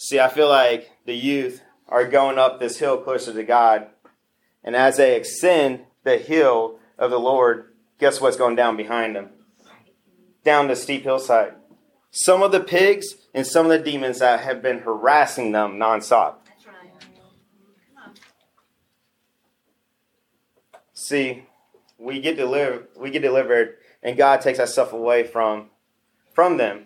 See, 0.00 0.20
I 0.20 0.28
feel 0.28 0.48
like 0.48 0.92
the 1.06 1.14
youth 1.14 1.60
are 1.88 2.04
going 2.04 2.38
up 2.38 2.60
this 2.60 2.78
hill 2.78 2.98
closer 2.98 3.32
to 3.32 3.42
God. 3.42 3.88
And 4.62 4.76
as 4.76 4.96
they 4.96 5.20
ascend 5.20 5.80
the 6.04 6.18
hill 6.18 6.78
of 6.96 7.10
the 7.10 7.18
Lord, 7.18 7.72
guess 7.98 8.20
what's 8.20 8.36
going 8.36 8.54
down 8.54 8.76
behind 8.76 9.16
them? 9.16 9.30
Down 10.44 10.68
the 10.68 10.76
steep 10.76 11.02
hillside. 11.02 11.54
Some 12.12 12.44
of 12.44 12.52
the 12.52 12.60
pigs 12.60 13.06
and 13.34 13.44
some 13.44 13.66
of 13.66 13.70
the 13.70 13.78
demons 13.80 14.20
that 14.20 14.40
have 14.40 14.62
been 14.62 14.78
harassing 14.78 15.50
them 15.50 15.78
nonstop. 15.78 16.36
See, 20.92 21.44
we 21.98 22.20
get 22.20 22.36
delivered, 22.36 22.86
we 22.96 23.10
get 23.10 23.22
delivered, 23.22 23.78
and 24.00 24.16
God 24.16 24.42
takes 24.42 24.58
that 24.58 24.68
stuff 24.68 24.92
away 24.92 25.24
from 25.24 25.70
from 26.32 26.56
them. 26.56 26.84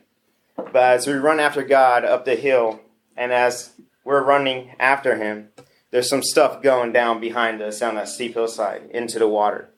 But 0.56 0.76
as 0.76 1.06
we 1.06 1.12
run 1.12 1.40
after 1.40 1.62
God 1.62 2.04
up 2.06 2.24
the 2.24 2.36
hill, 2.36 2.80
and 3.16 3.32
as 3.32 3.72
we're 4.04 4.22
running 4.22 4.74
after 4.78 5.16
Him, 5.16 5.48
there's 5.90 6.08
some 6.08 6.22
stuff 6.22 6.62
going 6.62 6.92
down 6.92 7.20
behind 7.20 7.60
us 7.60 7.80
down 7.80 7.96
that 7.96 8.08
steep 8.08 8.34
hillside 8.34 8.90
into 8.90 9.18
the 9.18 9.28
water. 9.28 9.70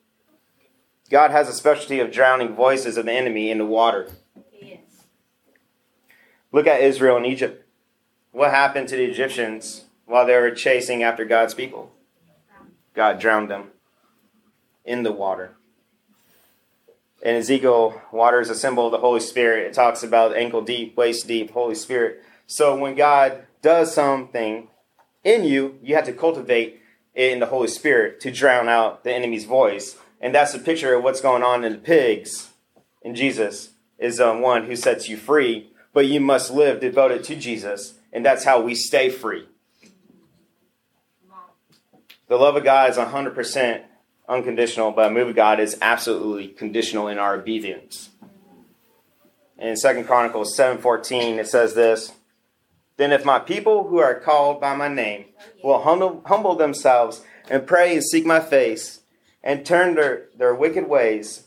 God 1.11 1.31
has 1.31 1.49
a 1.49 1.53
specialty 1.53 2.00
of 2.00 2.12
drowning 2.12 2.55
voices 2.55 2.97
of 2.97 3.07
the 3.07 3.12
enemy 3.12 3.50
in 3.50 3.59
the 3.59 3.67
water. 3.67 4.09
Yes. 4.61 4.81
Look 6.53 6.67
at 6.67 6.81
Israel 6.81 7.17
and 7.17 7.26
Egypt. 7.26 7.67
What 8.33 8.50
happened 8.50 8.88
to 8.88 8.97
the 8.97 9.05
Egyptians 9.05 9.85
while 10.07 10.26
they 10.26 10.37
were 10.37 10.50
chasing 10.50 11.03
after 11.03 11.25
God's 11.25 11.55
people? 11.55 11.93
God 12.95 13.19
drowned 13.19 13.50
them 13.50 13.71
in 14.85 15.03
the 15.03 15.12
water. 15.12 15.57
In 17.23 17.37
Ezekiel, 17.37 18.03
water 18.12 18.41
is 18.41 18.50
a 18.50 18.55
symbol 18.55 18.87
of 18.87 18.93
the 18.93 18.99
Holy 18.99 19.21
Spirit. 19.21 19.67
It 19.67 19.73
talks 19.73 20.03
about 20.03 20.37
ankle 20.37 20.62
deep, 20.62 20.97
waist 20.97 21.26
deep, 21.26 21.53
Holy 21.53 21.75
Spirit. 21.75 22.23
So 22.47 22.77
when 22.77 22.95
God 22.95 23.47
does 23.63 23.95
something 23.95 24.69
in 25.23 25.45
you, 25.45 25.79
you 25.83 25.95
have 25.95 26.05
to 26.05 26.13
cultivate 26.13 26.81
it 27.15 27.33
in 27.33 27.41
the 27.41 27.47
Holy 27.47 27.69
Spirit 27.69 28.21
to 28.21 28.31
drown 28.31 28.69
out 28.69 29.05
the 29.05 29.13
enemy's 29.13 29.45
voice. 29.45 29.97
And 30.21 30.35
that's 30.35 30.55
a 30.55 30.59
picture 30.59 30.95
of 30.95 31.03
what's 31.03 31.21
going 31.21 31.43
on 31.43 31.65
in 31.65 31.73
the 31.73 31.79
pigs. 31.79 32.51
And 33.03 33.17
Jesus 33.17 33.71
is 33.99 34.19
the 34.19 34.33
one 34.35 34.65
who 34.65 34.77
sets 34.77 35.09
you 35.09 35.17
free, 35.17 35.71
but 35.93 36.07
you 36.07 36.21
must 36.21 36.51
live 36.51 36.81
devoted 36.81 37.25
to 37.25 37.37
Jesus, 37.37 37.95
and 38.13 38.25
that's 38.25 38.45
how 38.45 38.61
we 38.61 38.75
stay 38.75 39.09
free. 39.09 39.47
The 42.29 42.37
love 42.37 42.57
of 42.57 42.65
God 42.65 42.91
is 42.91 42.97
100% 42.97 43.83
unconditional, 44.29 44.91
but 44.91 45.11
a 45.11 45.11
move 45.11 45.29
of 45.29 45.37
God 45.37 45.61
is 45.61 45.77
absolutely 45.81 46.49
conditional 46.49 47.09
in 47.09 47.19
our 47.19 47.35
obedience. 47.35 48.11
In 49.59 49.77
Second 49.77 50.07
Chronicles 50.07 50.57
7:14 50.57 51.39
it 51.39 51.47
says 51.47 51.75
this, 51.75 52.13
Then 52.97 53.13
if 53.13 53.25
my 53.25 53.39
people 53.39 53.89
who 53.89 53.99
are 53.99 54.19
called 54.19 54.61
by 54.61 54.75
my 54.77 54.89
name 54.89 55.27
will 55.63 55.83
humble, 55.83 56.23
humble 56.27 56.55
themselves 56.55 57.23
and 57.51 57.67
pray 57.67 57.95
and 57.95 58.05
seek 58.05 58.25
my 58.25 58.41
face 58.41 59.01
and 59.43 59.67
turn 59.67 59.95
their, 59.95 60.29
their 60.37 60.55
wicked 60.55 60.89
ways, 60.89 61.45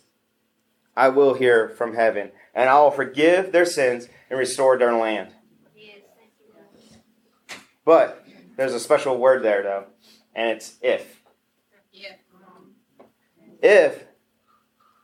I 0.96 1.10
will 1.10 1.36
hear 1.36 1.70
from 1.70 1.96
heaven, 1.96 2.32
and 2.54 2.70
I 2.70 2.80
will 2.80 2.92
forgive 2.92 3.52
their 3.52 3.66
sins 3.66 4.08
and 4.30 4.38
restore 4.38 4.78
their 4.78 4.94
land. 4.94 5.30
Yes. 5.76 5.98
Thank 6.18 6.32
you, 6.40 6.54
God. 6.54 7.62
But 7.86 8.26
there's 8.58 8.74
a 8.74 8.80
special 8.80 9.18
word 9.18 9.44
there 9.44 9.64
though, 9.64 9.86
and 10.36 10.50
it's 10.50 10.76
if. 10.82 11.22
Yeah. 11.94 12.10
Come 12.32 12.42
on. 12.56 13.52
if 13.62 14.04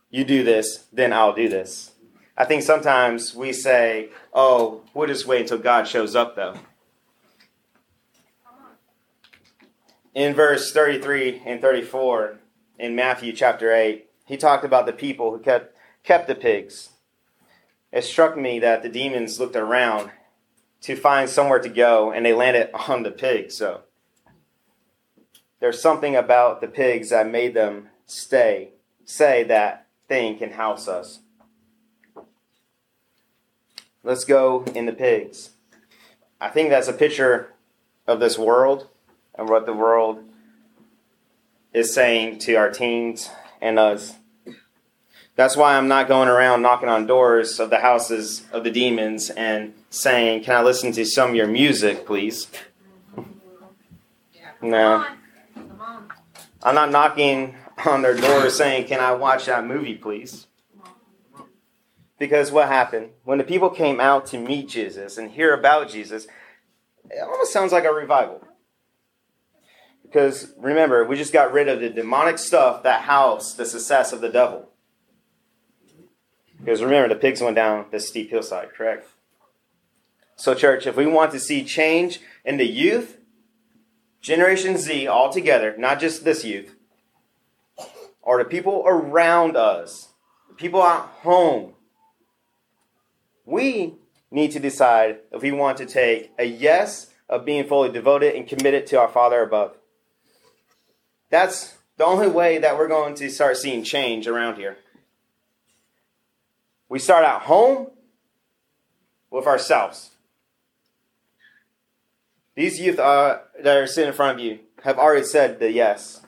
you 0.10 0.24
do 0.26 0.44
this, 0.44 0.86
then 0.92 1.14
I'll 1.14 1.34
do 1.34 1.48
this. 1.48 1.93
I 2.36 2.46
think 2.46 2.63
sometimes 2.63 3.36
we 3.36 3.54
say, 3.54 4.10
oh, 4.34 4.82
we'll 4.94 5.08
just 5.08 5.28
wait 5.28 5.42
until 5.42 5.60
God 5.60 5.88
shows 5.88 6.16
up, 6.16 6.36
though. 6.36 6.56
In 10.16 10.34
verse 10.34 10.72
33 10.72 11.42
and 11.46 11.62
34 11.62 12.38
in 12.80 12.96
Matthew 12.96 13.34
chapter 13.34 13.74
8, 13.74 14.08
he 14.25 14.38
talked 14.38 14.63
about 14.66 14.86
the 14.86 14.94
people 14.94 15.32
who 15.32 15.40
kept, 15.40 15.75
kept 16.04 16.28
the 16.28 16.36
pigs. 16.36 16.90
It 17.92 18.04
struck 18.04 18.38
me 18.38 18.60
that 18.60 18.82
the 18.82 18.90
demons 18.90 19.40
looked 19.40 19.56
around 19.56 20.12
to 20.82 20.96
find 20.96 21.30
somewhere 21.30 21.60
to 21.60 21.70
go 21.70 22.12
and 22.12 22.25
they 22.25 22.34
landed 22.34 22.70
on 22.90 23.04
the 23.04 23.12
pigs. 23.12 23.56
So 23.56 23.82
there's 25.60 25.82
something 25.82 26.16
about 26.16 26.62
the 26.62 26.68
pigs 26.68 27.10
that 27.10 27.30
made 27.30 27.54
them 27.54 27.90
stay, 28.06 28.72
say 29.06 29.44
that 29.44 29.88
thing 30.08 30.38
can 30.38 30.52
house 30.52 30.88
us. 30.88 31.20
Let's 34.06 34.26
go 34.26 34.66
in 34.76 34.86
the 34.86 34.92
pigs. 34.92 35.52
I 36.42 36.50
think 36.50 36.70
that's 36.70 36.90
a 36.90 36.94
picture 36.94 37.54
of 38.06 38.20
this 38.20 38.38
world 38.38 38.90
and 39.36 39.48
what 39.48 39.66
the 39.66 39.74
world 39.74 40.26
is 41.74 41.94
saying 41.94 42.40
to 42.40 42.56
our 42.56 42.70
teens 42.70 43.30
and 43.62 43.80
us. 43.80 44.16
That's 45.38 45.56
why 45.56 45.78
I'm 45.78 45.88
not 45.88 46.10
going 46.10 46.28
around 46.28 46.62
knocking 46.62 46.90
on 46.90 47.08
doors 47.08 47.62
of 47.62 47.70
the 47.70 47.80
houses 47.80 48.44
of 48.52 48.66
the 48.66 48.72
demons 48.72 49.30
and 49.30 49.74
saying, 49.90 50.44
Can 50.44 50.56
I 50.56 50.62
listen 50.62 50.92
to 50.92 51.06
some 51.06 51.30
of 51.30 51.36
your 51.36 51.48
music, 51.48 52.06
please? 52.06 52.50
No. 54.62 55.06
Come 55.54 55.64
on. 55.64 55.70
Come 55.70 55.82
on. 55.82 56.10
I'm 56.62 56.76
not 56.76 56.92
knocking 56.92 57.56
on 57.86 58.02
their 58.02 58.16
door 58.16 58.50
saying, 58.50 58.88
Can 58.88 59.00
I 59.00 59.14
watch 59.14 59.46
that 59.46 59.66
movie, 59.66 59.96
please? 59.96 60.48
Because 62.20 62.51
what 62.51 62.67
happened? 62.67 63.10
When 63.24 63.38
the 63.38 63.43
people 63.43 63.70
came 63.70 64.00
out 64.00 64.25
to 64.27 64.38
meet 64.38 64.70
Jesus 64.70 65.17
and 65.17 65.32
hear 65.32 65.53
about 65.53 65.89
Jesus, 65.89 66.27
it 67.10 67.22
almost 67.22 67.51
sounds 67.51 67.72
like 67.72 67.86
a 67.86 67.91
revival. 67.91 68.46
Because 70.03 70.53
remember, 70.58 71.03
we 71.03 71.17
just 71.17 71.34
got 71.34 71.51
rid 71.51 71.67
of 71.67 71.79
the 71.79 71.89
demonic 71.89 72.38
stuff 72.38 72.84
that 72.84 73.01
housed 73.01 73.58
the 73.58 73.65
success 73.65 74.13
of 74.13 74.22
the 74.22 74.29
devil. 74.29 74.70
Because 76.60 76.84
remember, 76.84 77.10
the 77.13 77.20
pigs 77.20 77.41
went 77.41 77.55
down 77.55 77.88
the 77.91 78.00
steep 78.00 78.29
hillside, 78.29 78.74
correct? 78.74 79.08
So, 80.36 80.53
church, 80.53 80.88
if 80.88 80.96
we 80.96 81.05
want 81.05 81.32
to 81.32 81.39
see 81.39 81.63
change 81.63 82.22
in 82.46 82.58
the 82.58 82.67
youth, 82.67 83.17
Generation 84.22 84.77
Z 84.77 85.08
altogether, 85.08 85.75
not 85.77 86.00
just 86.00 86.24
this 86.24 86.46
youth, 86.46 86.75
or 88.22 88.38
the 88.38 88.46
people 88.46 88.84
around 88.86 89.58
us, 89.58 90.13
the 90.48 90.55
people 90.55 90.82
at 90.82 91.01
home, 91.01 91.73
we 93.46 93.96
need 94.32 94.52
to 94.52 94.60
decide 94.60 95.20
if 95.32 95.42
we 95.42 95.52
want 95.52 95.78
to 95.78 95.86
take 95.86 96.32
a 96.38 96.46
yes 96.46 97.10
of 97.30 97.46
being 97.46 97.66
fully 97.66 97.90
devoted 97.90 98.36
and 98.36 98.48
committed 98.48 98.88
to 98.88 99.00
our 99.00 99.08
Father 99.08 99.42
above. 99.42 99.78
That's 101.30 101.76
the 101.98 102.06
only 102.06 102.28
way 102.28 102.58
that 102.58 102.78
we're 102.78 102.88
going 102.88 103.16
to 103.16 103.30
start 103.30 103.58
seeing 103.58 103.84
change 103.84 104.28
around 104.28 104.58
here. 104.58 104.78
We 106.90 107.00
start 107.00 107.26
at 107.26 107.44
home 107.44 107.88
with 109.32 109.48
ourselves. 109.48 110.12
These 112.56 112.80
youth 112.80 113.00
uh, 113.00 113.40
that 113.62 113.78
are 113.78 113.88
sitting 113.88 114.10
in 114.10 114.14
front 114.14 114.40
of 114.40 114.46
you 114.46 114.60
have 114.84 115.00
already 115.00 115.26
said 115.26 115.60
the 115.60 115.72
yes. 115.72 116.22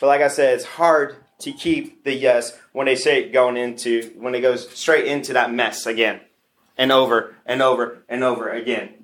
But 0.00 0.06
like 0.06 0.22
I 0.22 0.28
said, 0.28 0.54
it's 0.54 0.64
hard 0.64 1.16
to 1.38 1.52
keep 1.52 2.04
the 2.04 2.14
yes 2.14 2.58
when 2.72 2.86
they 2.86 2.96
say 2.96 3.22
it 3.22 3.32
going 3.32 3.56
into 3.56 4.12
when 4.18 4.34
it 4.34 4.40
goes 4.40 4.68
straight 4.70 5.06
into 5.06 5.32
that 5.32 5.52
mess 5.52 5.86
again 5.86 6.20
and 6.76 6.92
over 6.92 7.36
and 7.46 7.62
over 7.62 8.04
and 8.08 8.24
over 8.24 8.48
again. 8.48 8.94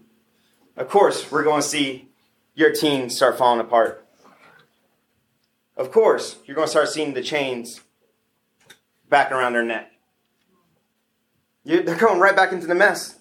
Of 0.76 0.88
course, 0.88 1.30
we're 1.30 1.44
going 1.44 1.62
to 1.62 1.66
see 1.66 2.08
your 2.54 2.72
team 2.72 3.08
start 3.08 3.38
falling 3.38 3.60
apart. 3.60 4.06
Of 5.76 5.90
course, 5.90 6.36
you're 6.46 6.54
going 6.54 6.66
to 6.66 6.70
start 6.70 6.88
seeing 6.88 7.14
the 7.14 7.22
chains 7.22 7.80
back 9.08 9.30
around 9.30 9.52
their 9.52 9.64
neck. 9.64 9.92
You, 11.64 11.82
they're 11.82 11.96
going 11.96 12.20
right 12.20 12.36
back 12.36 12.52
into 12.52 12.66
the 12.66 12.74
mess. 12.74 13.18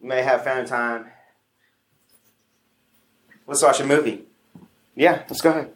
May 0.00 0.22
have 0.22 0.44
family 0.44 0.66
time. 0.66 1.06
Let's 3.46 3.62
watch 3.62 3.80
a 3.80 3.86
movie. 3.86 4.24
Yeah, 4.94 5.22
let's 5.28 5.40
go 5.40 5.50
ahead. 5.50 5.72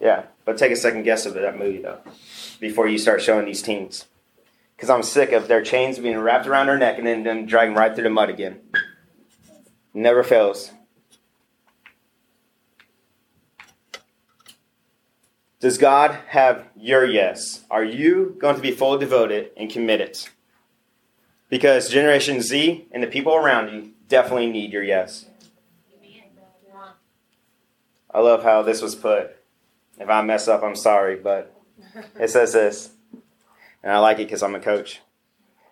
Yeah, 0.00 0.24
but 0.44 0.58
take 0.58 0.72
a 0.72 0.76
second 0.76 1.04
guess 1.04 1.26
of 1.26 1.34
that 1.34 1.58
movie 1.58 1.78
though, 1.78 2.00
before 2.58 2.88
you 2.88 2.98
start 2.98 3.22
showing 3.22 3.46
these 3.46 3.62
teens. 3.62 4.06
Because 4.74 4.90
I'm 4.90 5.04
sick 5.04 5.30
of 5.30 5.46
their 5.46 5.62
chains 5.62 5.98
being 5.98 6.18
wrapped 6.18 6.46
around 6.46 6.66
their 6.66 6.78
neck 6.78 6.98
and 6.98 7.06
then 7.06 7.22
them 7.22 7.46
dragging 7.46 7.76
right 7.76 7.94
through 7.94 8.04
the 8.04 8.10
mud 8.10 8.30
again. 8.30 8.60
Never 9.94 10.24
fails. 10.24 10.72
Does 15.60 15.78
God 15.78 16.18
have 16.28 16.66
your 16.76 17.04
yes? 17.04 17.64
Are 17.70 17.84
you 17.84 18.36
going 18.40 18.56
to 18.56 18.60
be 18.60 18.72
fully 18.72 18.98
devoted 18.98 19.52
and 19.56 19.70
committed? 19.70 20.18
Because 21.48 21.88
Generation 21.88 22.40
Z 22.40 22.88
and 22.90 23.00
the 23.00 23.06
people 23.06 23.36
around 23.36 23.72
you 23.72 23.92
definitely 24.08 24.50
need 24.50 24.72
your 24.72 24.82
yes. 24.82 25.26
I 28.12 28.20
love 28.20 28.42
how 28.42 28.62
this 28.62 28.82
was 28.82 28.94
put. 28.94 29.36
If 29.98 30.08
I 30.08 30.22
mess 30.22 30.48
up, 30.48 30.62
I'm 30.62 30.76
sorry, 30.76 31.16
but 31.16 31.54
it 32.18 32.30
says 32.30 32.52
this, 32.52 32.90
and 33.82 33.92
I 33.92 33.98
like 33.98 34.18
it 34.18 34.26
because 34.26 34.42
I'm 34.42 34.54
a 34.54 34.60
coach. 34.60 35.00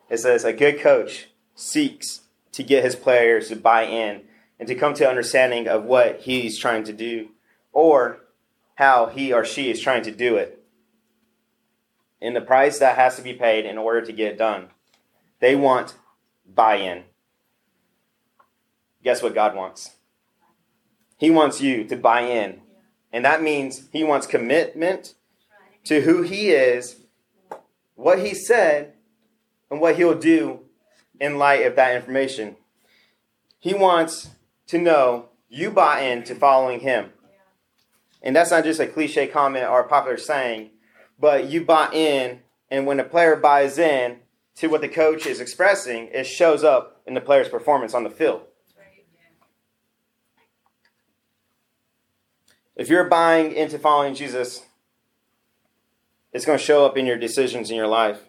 It 0.08 0.18
says, 0.18 0.44
A 0.44 0.52
good 0.52 0.80
coach 0.80 1.28
seeks 1.54 2.22
to 2.52 2.62
get 2.62 2.84
his 2.84 2.96
players 2.96 3.48
to 3.48 3.56
buy 3.56 3.84
in 3.84 4.22
and 4.58 4.68
to 4.68 4.74
come 4.74 4.94
to 4.94 5.08
understanding 5.08 5.68
of 5.68 5.84
what 5.84 6.20
he's 6.20 6.58
trying 6.58 6.84
to 6.84 6.92
do 6.92 7.30
or 7.72 8.20
how 8.74 9.06
he 9.06 9.32
or 9.32 9.44
she 9.44 9.70
is 9.70 9.80
trying 9.80 10.02
to 10.02 10.10
do 10.10 10.36
it. 10.36 10.62
And 12.20 12.34
the 12.34 12.40
price 12.40 12.78
that 12.78 12.96
has 12.96 13.16
to 13.16 13.22
be 13.22 13.32
paid 13.32 13.64
in 13.64 13.78
order 13.78 14.02
to 14.02 14.12
get 14.12 14.32
it 14.32 14.38
done. 14.38 14.68
They 15.38 15.56
want 15.56 15.94
buy 16.46 16.76
in. 16.76 17.04
Guess 19.02 19.22
what 19.22 19.34
God 19.34 19.54
wants? 19.54 19.96
He 21.20 21.30
wants 21.30 21.60
you 21.60 21.84
to 21.84 21.96
buy 21.96 22.22
in. 22.22 22.62
And 23.12 23.26
that 23.26 23.42
means 23.42 23.88
He 23.92 24.02
wants 24.02 24.26
commitment 24.26 25.14
to 25.84 26.00
who 26.00 26.22
He 26.22 26.48
is, 26.48 26.96
what 27.94 28.20
He 28.20 28.32
said, 28.32 28.94
and 29.70 29.82
what 29.82 29.96
He'll 29.96 30.18
do 30.18 30.60
in 31.20 31.36
light 31.36 31.66
of 31.66 31.76
that 31.76 31.94
information. 31.94 32.56
He 33.58 33.74
wants 33.74 34.30
to 34.68 34.78
know 34.78 35.28
you 35.50 35.70
buy 35.70 36.00
into 36.00 36.34
following 36.34 36.80
Him. 36.80 37.10
And 38.22 38.34
that's 38.34 38.50
not 38.50 38.64
just 38.64 38.80
a 38.80 38.86
cliche 38.86 39.26
comment 39.26 39.66
or 39.66 39.80
a 39.80 39.88
popular 39.88 40.16
saying, 40.16 40.70
but 41.18 41.50
you 41.50 41.62
buy 41.66 41.90
in, 41.92 42.40
and 42.70 42.86
when 42.86 42.98
a 42.98 43.04
player 43.04 43.36
buys 43.36 43.76
in 43.76 44.20
to 44.56 44.68
what 44.68 44.80
the 44.80 44.88
coach 44.88 45.26
is 45.26 45.38
expressing, 45.38 46.08
it 46.12 46.24
shows 46.24 46.64
up 46.64 47.02
in 47.06 47.12
the 47.12 47.20
player's 47.20 47.50
performance 47.50 47.92
on 47.92 48.04
the 48.04 48.10
field. 48.10 48.42
If 52.80 52.88
you're 52.88 53.04
buying 53.04 53.52
into 53.52 53.78
following 53.78 54.14
Jesus, 54.14 54.64
it's 56.32 56.46
going 56.46 56.58
to 56.58 56.64
show 56.64 56.86
up 56.86 56.96
in 56.96 57.04
your 57.04 57.18
decisions 57.18 57.68
in 57.70 57.76
your 57.76 57.86
life. 57.86 58.22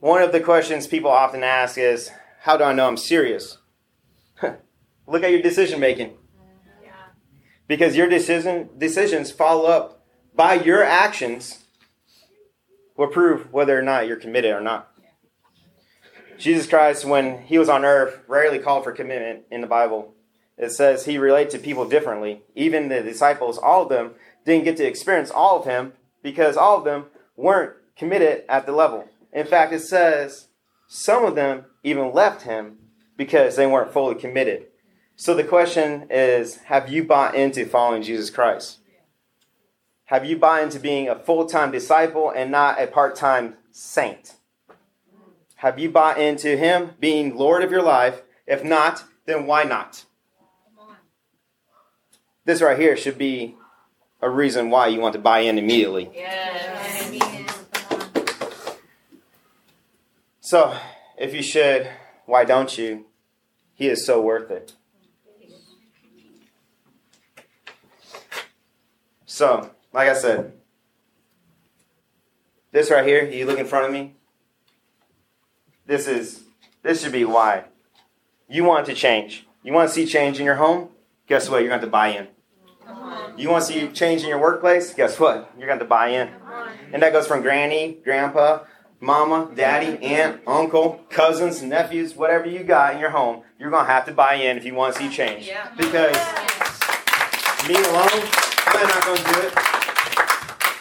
One 0.00 0.22
of 0.22 0.32
the 0.32 0.40
questions 0.40 0.86
people 0.86 1.10
often 1.10 1.42
ask 1.42 1.76
is, 1.76 2.10
How 2.40 2.56
do 2.56 2.64
I 2.64 2.72
know 2.72 2.88
I'm 2.88 2.96
serious? 2.96 3.58
Look 5.06 5.22
at 5.22 5.30
your 5.30 5.42
decision 5.42 5.80
making. 5.80 6.16
Because 7.68 7.94
your 7.94 8.08
decision, 8.08 8.70
decisions 8.78 9.30
follow 9.30 9.66
up 9.66 10.06
by 10.34 10.54
your 10.54 10.82
actions 10.82 11.64
will 12.96 13.08
prove 13.08 13.52
whether 13.52 13.78
or 13.78 13.82
not 13.82 14.06
you're 14.06 14.16
committed 14.16 14.50
or 14.50 14.62
not. 14.62 14.90
Jesus 16.38 16.66
Christ, 16.66 17.04
when 17.04 17.42
he 17.42 17.58
was 17.58 17.68
on 17.68 17.84
earth, 17.84 18.20
rarely 18.28 18.58
called 18.58 18.84
for 18.84 18.92
commitment 18.92 19.42
in 19.50 19.60
the 19.60 19.66
Bible. 19.66 20.14
It 20.58 20.70
says 20.70 21.04
he 21.04 21.18
related 21.18 21.50
to 21.52 21.58
people 21.58 21.88
differently. 21.88 22.42
Even 22.54 22.88
the 22.88 23.02
disciples, 23.02 23.58
all 23.58 23.84
of 23.84 23.88
them, 23.88 24.12
didn't 24.44 24.64
get 24.64 24.76
to 24.78 24.86
experience 24.86 25.30
all 25.30 25.60
of 25.60 25.64
him 25.66 25.92
because 26.22 26.56
all 26.56 26.78
of 26.78 26.84
them 26.84 27.06
weren't 27.36 27.74
committed 27.96 28.44
at 28.48 28.66
the 28.66 28.72
level. 28.72 29.08
In 29.32 29.46
fact, 29.46 29.72
it 29.72 29.80
says 29.80 30.48
some 30.88 31.24
of 31.24 31.34
them 31.34 31.64
even 31.82 32.12
left 32.12 32.42
him 32.42 32.78
because 33.16 33.56
they 33.56 33.66
weren't 33.66 33.92
fully 33.92 34.14
committed. 34.14 34.66
So 35.16 35.34
the 35.34 35.44
question 35.44 36.06
is 36.10 36.56
have 36.64 36.90
you 36.90 37.04
bought 37.04 37.34
into 37.34 37.64
following 37.64 38.02
Jesus 38.02 38.30
Christ? 38.30 38.78
Have 40.06 40.26
you 40.26 40.36
bought 40.36 40.62
into 40.62 40.78
being 40.78 41.08
a 41.08 41.18
full 41.18 41.46
time 41.46 41.70
disciple 41.70 42.30
and 42.30 42.50
not 42.50 42.80
a 42.80 42.86
part 42.86 43.16
time 43.16 43.54
saint? 43.70 44.34
Have 45.56 45.78
you 45.78 45.90
bought 45.90 46.18
into 46.20 46.56
Him 46.56 46.90
being 46.98 47.36
Lord 47.36 47.62
of 47.62 47.70
your 47.70 47.82
life? 47.82 48.22
If 48.46 48.64
not, 48.64 49.04
then 49.26 49.46
why 49.46 49.62
not? 49.62 50.04
This 52.44 52.60
right 52.60 52.78
here 52.78 52.96
should 52.96 53.18
be 53.18 53.54
a 54.20 54.28
reason 54.28 54.70
why 54.70 54.88
you 54.88 55.00
want 55.00 55.12
to 55.12 55.18
buy 55.18 55.40
in 55.40 55.58
immediately. 55.58 56.10
So, 60.40 60.76
if 61.16 61.34
you 61.34 61.42
should, 61.42 61.88
why 62.26 62.44
don't 62.44 62.76
you? 62.76 63.06
He 63.74 63.88
is 63.88 64.04
so 64.04 64.20
worth 64.20 64.50
it. 64.50 64.72
So, 69.24 69.70
like 69.92 70.08
I 70.08 70.14
said, 70.14 70.52
this 72.70 72.90
right 72.90 73.06
here, 73.06 73.24
you 73.24 73.46
look 73.46 73.58
in 73.58 73.66
front 73.66 73.86
of 73.86 73.92
me. 73.92 74.14
This 75.86 76.06
is 76.06 76.44
this 76.82 77.02
should 77.02 77.12
be 77.12 77.24
why. 77.24 77.64
You 78.48 78.64
want 78.64 78.86
to 78.86 78.94
change. 78.94 79.46
You 79.62 79.72
want 79.72 79.88
to 79.88 79.94
see 79.94 80.06
change 80.06 80.38
in 80.38 80.44
your 80.44 80.56
home? 80.56 80.88
Guess 81.26 81.48
what? 81.48 81.58
You're 81.58 81.68
going 81.68 81.80
to 81.80 81.86
have 81.86 81.88
to 81.88 81.90
buy 81.90 82.08
in. 82.08 82.28
You 83.36 83.48
want 83.48 83.64
to 83.64 83.72
see 83.72 83.88
change 83.88 84.22
in 84.22 84.28
your 84.28 84.38
workplace? 84.38 84.92
Guess 84.94 85.18
what? 85.18 85.50
You're 85.58 85.66
going 85.66 85.78
to 85.78 85.84
buy 85.84 86.08
in. 86.08 86.28
And 86.92 87.02
that 87.02 87.12
goes 87.12 87.26
from 87.26 87.42
granny, 87.42 87.98
grandpa, 88.04 88.64
mama, 89.00 89.50
daddy, 89.54 90.02
aunt, 90.04 90.42
uncle, 90.46 91.00
cousins, 91.08 91.62
nephews, 91.62 92.14
whatever 92.14 92.46
you 92.46 92.62
got 92.62 92.94
in 92.94 93.00
your 93.00 93.10
home. 93.10 93.42
You're 93.58 93.70
going 93.70 93.86
to 93.86 93.90
have 93.90 94.06
to 94.06 94.12
buy 94.12 94.34
in 94.34 94.56
if 94.56 94.64
you 94.64 94.74
want 94.74 94.94
to 94.94 95.00
see 95.00 95.08
change. 95.08 95.50
Because 95.76 96.16
me 97.66 97.74
alone, 97.74 98.28
I'm 98.66 98.88
not 98.88 99.04
going 99.04 99.18
to 99.18 99.24
do 99.24 99.40
it. 99.46 99.52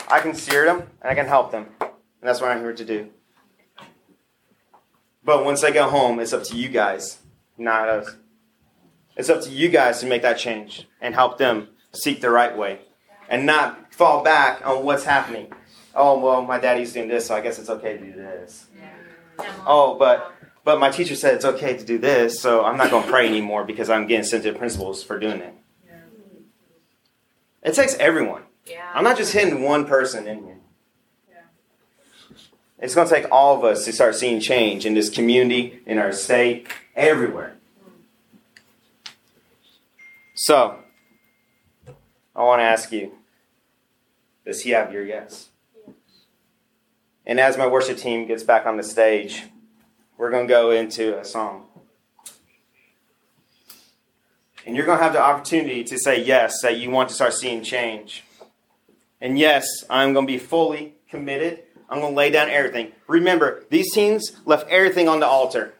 I 0.10 0.20
can 0.22 0.34
steer 0.34 0.66
them 0.66 0.80
and 1.02 1.12
I 1.12 1.16
can 1.16 1.28
help 1.28 1.52
them. 1.52 1.68
And 1.80 1.92
that's 2.22 2.42
what 2.42 2.52
I'm 2.52 2.60
here 2.60 2.74
to 2.74 2.86
do. 2.86 3.10
But 5.24 5.46
once 5.46 5.64
I 5.64 5.72
go 5.72 5.88
home, 5.88 6.20
it's 6.20 6.34
up 6.34 6.44
to 6.46 6.56
you 6.56 6.68
guys, 6.68 7.20
not 7.58 7.88
us. 7.88 8.18
It's 9.16 9.30
up 9.30 9.42
to 9.44 9.50
you 9.50 9.70
guys 9.70 10.00
to 10.00 10.06
make 10.06 10.22
that 10.24 10.38
change 10.38 10.88
and 11.00 11.14
help 11.14 11.38
them 11.38 11.70
seek 11.94 12.22
the 12.22 12.30
right 12.30 12.56
way 12.58 12.80
and 13.30 13.46
not 13.46 13.94
fall 13.94 14.24
back 14.24 14.66
on 14.66 14.84
what's 14.84 15.04
happening. 15.04 15.52
Oh, 15.94 16.20
well, 16.20 16.42
my 16.42 16.60
daddy's 16.60 16.94
doing 16.94 17.08
this, 17.08 17.28
so 17.28 17.36
I 17.36 17.42
guess 17.42 17.60
it's 17.60 17.70
okay 17.70 17.98
to 17.98 18.06
do 18.06 18.14
this. 18.14 18.68
Oh, 19.66 19.98
but 19.98 20.34
but 20.64 20.80
my 20.80 20.90
teacher 20.90 21.16
said 21.16 21.36
it's 21.36 21.46
okay 21.46 21.76
to 21.76 21.84
do 21.84 21.98
this, 21.98 22.40
so 22.40 22.64
I'm 22.64 22.78
not 22.78 22.92
going 22.92 23.04
to 23.04 23.10
pray 23.10 23.28
anymore 23.28 23.64
because 23.64 23.90
I'm 23.90 24.06
getting 24.06 24.24
sent 24.24 24.44
to 24.44 24.54
principals 24.54 25.04
for 25.04 25.18
doing 25.18 25.42
it. 25.42 25.54
It 27.64 27.74
takes 27.74 27.96
everyone. 27.96 28.44
I'm 28.94 29.04
not 29.04 29.18
just 29.18 29.34
hitting 29.34 29.64
one 29.64 29.86
person 29.86 30.28
in 30.28 30.44
here. 30.44 30.58
It's 32.80 32.96
going 32.96 33.08
to 33.08 33.14
take 33.14 33.32
all 33.32 33.58
of 33.58 33.64
us 33.64 33.86
to 33.86 33.94
start 33.94 34.16
seeing 34.16 34.40
change 34.40 34.86
in 34.88 34.96
this 34.96 35.10
community, 35.10 35.82
in 35.86 36.00
our 36.00 36.12
state, 36.12 36.68
everywhere. 36.96 37.58
So, 40.34 40.80
I 42.36 42.44
want 42.44 42.60
to 42.60 42.64
ask 42.64 42.92
you 42.92 43.14
Does 44.46 44.62
he 44.62 44.72
have 44.72 44.94
your 44.94 45.04
yes? 45.04 45.50
And 47.26 47.40
as 47.40 47.58
my 47.58 47.68
worship 47.68 47.98
team 47.98 48.28
gets 48.28 48.44
back 48.44 48.66
on 48.66 48.78
the 48.78 48.84
stage, 48.84 49.44
we're 50.18 50.32
going 50.32 50.48
to 50.48 50.52
go 50.52 50.72
into 50.72 51.18
a 51.18 51.26
song. 51.26 51.66
And 54.66 54.76
you're 54.76 54.86
going 54.86 54.98
to 54.98 55.04
have 55.04 55.14
the 55.14 55.22
opportunity 55.22 55.84
to 55.84 55.98
say 55.98 56.24
yes, 56.24 56.62
that 56.62 56.78
you 56.78 56.92
want 56.92 57.10
to 57.10 57.16
start 57.16 57.34
seeing 57.34 57.64
change. 57.64 58.24
And 59.20 59.38
yes, 59.38 59.66
I'm 59.90 60.14
going 60.14 60.28
to 60.28 60.32
be 60.32 60.40
fully 60.40 60.96
committed. 61.10 61.64
I'm 61.90 62.00
going 62.00 62.14
to 62.14 62.18
lay 62.18 62.30
down 62.32 62.50
everything. 62.50 62.92
Remember, 63.08 63.64
these 63.70 63.92
teens 63.94 64.32
left 64.46 64.68
everything 64.70 65.08
on 65.08 65.20
the 65.20 65.28
altar. 65.28 65.74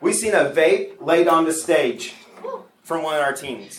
We've 0.00 0.14
seen 0.14 0.34
a 0.34 0.50
vape 0.50 1.00
laid 1.00 1.28
on 1.28 1.44
the 1.44 1.52
stage 1.52 2.14
from 2.82 3.02
one 3.02 3.14
of 3.14 3.22
our 3.22 3.32
teens. 3.32 3.78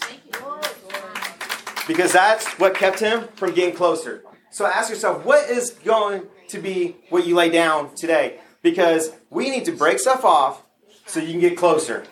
Because 1.88 2.13
that's 2.13 2.48
what 2.60 2.76
kept 2.76 3.00
him 3.00 3.28
from 3.36 3.54
getting 3.54 3.76
closer. 3.76 4.24
So 4.52 4.65
ask 4.65 4.89
yourself, 4.89 5.26
what 5.26 5.50
is 5.50 5.72
going 5.72 6.24
to 6.50 6.60
be 6.60 6.96
what 7.10 7.26
you 7.26 7.36
lay 7.36 7.50
down 7.50 7.96
today? 7.96 8.39
Because 8.62 9.12
we 9.30 9.50
need 9.50 9.65
to 9.65 9.72
break 9.72 10.00
stuff 10.00 10.24
off 10.24 10.63
so 11.06 11.19
you 11.19 11.32
can 11.32 11.39
get 11.39 11.58
closer. 11.58 12.04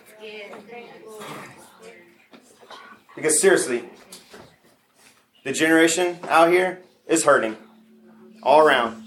Because 3.14 3.40
seriously, 3.40 3.84
the 5.44 5.52
generation 5.52 6.18
out 6.28 6.50
here 6.50 6.80
is 7.06 7.24
hurting 7.24 7.56
all 8.42 8.60
around. 8.60 9.02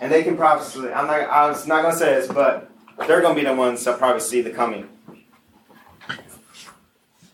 And 0.00 0.12
they 0.12 0.22
can 0.22 0.36
probably, 0.36 0.92
I'm 0.92 1.06
not, 1.06 1.20
I 1.20 1.48
was 1.48 1.66
not 1.66 1.82
going 1.82 1.94
to 1.94 1.98
say 1.98 2.14
this, 2.14 2.28
but 2.28 2.70
they're 3.06 3.20
going 3.20 3.34
to 3.34 3.40
be 3.40 3.46
the 3.46 3.54
ones 3.54 3.84
that 3.84 3.98
probably 3.98 4.20
see 4.20 4.42
the 4.42 4.50
coming. 4.50 4.88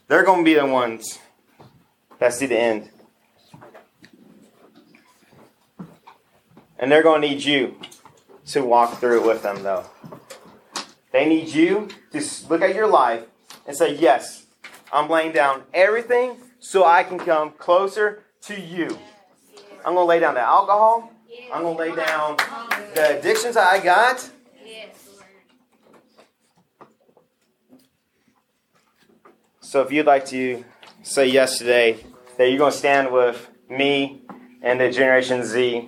They're 0.08 0.24
going 0.24 0.40
to 0.40 0.44
be 0.44 0.54
the 0.54 0.66
ones 0.66 1.18
that 2.18 2.32
see 2.32 2.46
the 2.46 2.58
end. 2.58 2.90
And 6.78 6.90
they're 6.90 7.02
going 7.02 7.22
to 7.22 7.28
need 7.28 7.42
you 7.44 7.76
to 8.46 8.64
walk 8.64 8.98
through 8.98 9.20
it 9.20 9.26
with 9.26 9.42
them, 9.42 9.62
though. 9.62 9.84
They 11.12 11.26
need 11.28 11.48
you 11.48 11.88
to 12.12 12.22
look 12.48 12.62
at 12.62 12.74
your 12.74 12.88
life 12.88 13.24
and 13.66 13.76
say, 13.76 13.94
Yes, 13.94 14.46
I'm 14.92 15.08
laying 15.08 15.32
down 15.32 15.62
everything 15.72 16.36
so 16.58 16.84
I 16.84 17.04
can 17.04 17.18
come 17.18 17.52
closer 17.52 18.24
to 18.42 18.60
you. 18.60 18.98
I'm 19.84 19.94
going 19.94 19.96
to 19.96 20.04
lay 20.04 20.20
down 20.20 20.34
the 20.34 20.40
alcohol. 20.40 21.12
I'm 21.52 21.62
going 21.62 21.76
to 21.76 21.82
lay 21.82 21.94
down 21.94 22.36
the 22.94 23.18
addictions 23.18 23.56
I 23.56 23.82
got. 23.82 24.30
So 29.60 29.82
if 29.82 29.90
you'd 29.90 30.06
like 30.06 30.26
to 30.26 30.64
say 31.04 31.26
yes 31.26 31.58
today, 31.58 31.98
that 32.38 32.48
you're 32.48 32.58
going 32.58 32.72
to 32.72 32.78
stand 32.78 33.12
with 33.12 33.50
me 33.68 34.22
and 34.62 34.80
the 34.80 34.90
Generation 34.90 35.44
Z 35.44 35.86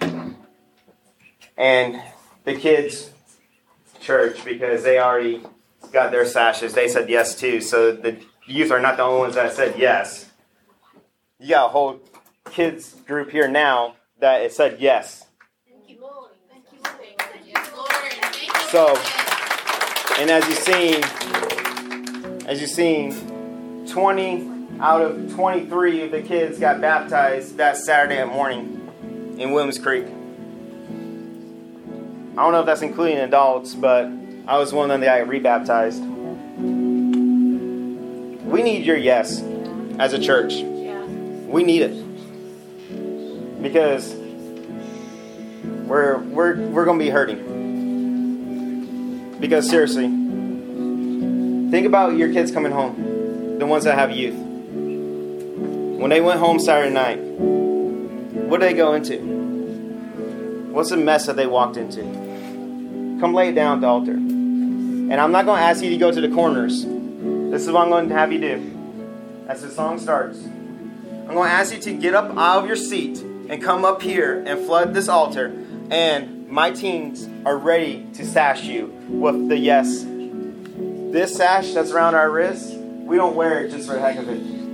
and 1.56 2.02
the 2.44 2.54
kids' 2.54 3.10
church 4.00 4.44
because 4.44 4.84
they 4.84 4.98
already 4.98 5.42
got 5.90 6.10
their 6.10 6.26
sashes. 6.26 6.74
They 6.74 6.86
said 6.86 7.08
yes 7.08 7.34
too. 7.34 7.60
So 7.62 7.92
the 7.92 8.18
youth 8.46 8.70
are 8.70 8.80
not 8.80 8.98
the 8.98 9.04
only 9.04 9.20
ones 9.20 9.34
that 9.34 9.52
said 9.54 9.78
yes. 9.78 10.30
You 11.40 11.50
got 11.50 11.66
a 11.66 11.68
whole 11.70 12.00
kids 12.50 12.94
group 13.06 13.30
here 13.30 13.48
now 13.48 13.96
that 14.20 14.42
it 14.42 14.52
said 14.52 14.76
yes. 14.80 15.24
So, 18.70 18.94
and 20.18 20.28
as 20.28 20.46
you've 20.48 20.58
seen, 20.58 21.04
as 22.46 22.60
you've 22.60 22.70
seen, 22.70 23.86
20 23.86 24.55
out 24.80 25.02
of 25.02 25.34
23 25.34 26.02
of 26.02 26.10
the 26.10 26.22
kids 26.22 26.58
got 26.58 26.80
baptized 26.80 27.56
that 27.56 27.76
Saturday 27.76 28.22
morning 28.24 29.36
in 29.38 29.52
Williams 29.52 29.78
Creek. 29.78 30.04
I 30.04 32.42
don't 32.42 32.52
know 32.52 32.60
if 32.60 32.66
that's 32.66 32.82
including 32.82 33.18
adults, 33.18 33.74
but 33.74 34.10
I 34.46 34.58
was 34.58 34.72
one 34.72 34.90
of 34.90 34.94
them 34.94 35.00
that 35.00 35.20
got 35.20 35.28
rebaptized. 35.28 36.02
We 38.44 38.62
need 38.62 38.84
your 38.84 38.96
yes 38.96 39.42
as 39.98 40.12
a 40.12 40.18
church. 40.18 40.54
We 40.54 41.62
need 41.62 41.82
it 41.82 43.62
because 43.62 44.14
we're 45.86 46.18
we're 46.18 46.56
we're 46.68 46.84
gonna 46.84 46.98
be 46.98 47.08
hurting. 47.08 47.54
Because 49.40 49.68
seriously, 49.68 50.06
think 51.70 51.86
about 51.86 52.16
your 52.16 52.32
kids 52.32 52.52
coming 52.52 52.72
home, 52.72 53.58
the 53.58 53.66
ones 53.66 53.84
that 53.84 53.98
have 53.98 54.10
youth. 54.10 54.45
When 55.96 56.10
they 56.10 56.20
went 56.20 56.38
home 56.40 56.58
Saturday 56.60 56.92
night, 56.92 57.16
what 57.16 58.60
did 58.60 58.68
they 58.68 58.74
go 58.74 58.92
into? 58.92 59.16
What's 60.70 60.90
the 60.90 60.98
mess 60.98 61.24
that 61.24 61.36
they 61.36 61.46
walked 61.46 61.78
into? 61.78 62.02
Come 63.18 63.32
lay 63.32 63.48
it 63.48 63.54
down 63.54 63.78
at 63.78 63.80
the 63.80 63.86
altar. 63.86 64.12
And 64.12 65.14
I'm 65.14 65.32
not 65.32 65.46
going 65.46 65.58
to 65.58 65.66
ask 65.66 65.82
you 65.82 65.88
to 65.88 65.96
go 65.96 66.12
to 66.12 66.20
the 66.20 66.28
corners. 66.28 66.84
This 66.84 67.62
is 67.62 67.70
what 67.70 67.82
I'm 67.82 67.88
going 67.88 68.10
to 68.10 68.14
have 68.14 68.30
you 68.30 68.38
do. 68.38 69.44
As 69.48 69.62
the 69.62 69.70
song 69.70 69.98
starts, 69.98 70.44
I'm 70.44 71.32
going 71.32 71.48
to 71.48 71.54
ask 71.54 71.72
you 71.72 71.80
to 71.80 71.92
get 71.94 72.14
up 72.14 72.36
out 72.36 72.58
of 72.58 72.66
your 72.66 72.76
seat 72.76 73.18
and 73.48 73.62
come 73.62 73.86
up 73.86 74.02
here 74.02 74.44
and 74.46 74.66
flood 74.66 74.92
this 74.92 75.08
altar. 75.08 75.46
And 75.90 76.46
my 76.46 76.72
teens 76.72 77.26
are 77.46 77.56
ready 77.56 78.06
to 78.14 78.26
sash 78.26 78.64
you 78.64 78.88
with 79.08 79.48
the 79.48 79.56
yes. 79.56 80.04
This 80.04 81.34
sash 81.36 81.72
that's 81.72 81.90
around 81.90 82.16
our 82.16 82.30
wrist, 82.30 82.76
we 82.76 83.16
don't 83.16 83.34
wear 83.34 83.64
it 83.64 83.70
just 83.70 83.88
for 83.88 83.94
the 83.94 84.00
heck 84.00 84.18
of 84.18 84.28
it. 84.28 84.65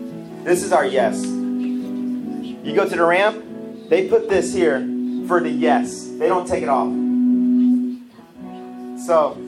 This 0.45 0.65
is 0.65 0.73
our 0.73 0.85
yes. 0.85 1.25
You 1.25 2.73
go 2.75 2.89
to 2.89 2.97
the 2.97 3.05
ramp, 3.05 3.89
they 3.89 4.09
put 4.09 4.29
this 4.29 4.53
here 4.53 4.81
for 5.29 5.41
the 5.41 5.49
yes. 5.51 6.09
They 6.19 6.27
don't 6.27 6.47
take 6.49 6.63
it 6.63 6.69
off. 6.69 6.89
So, 9.07 9.39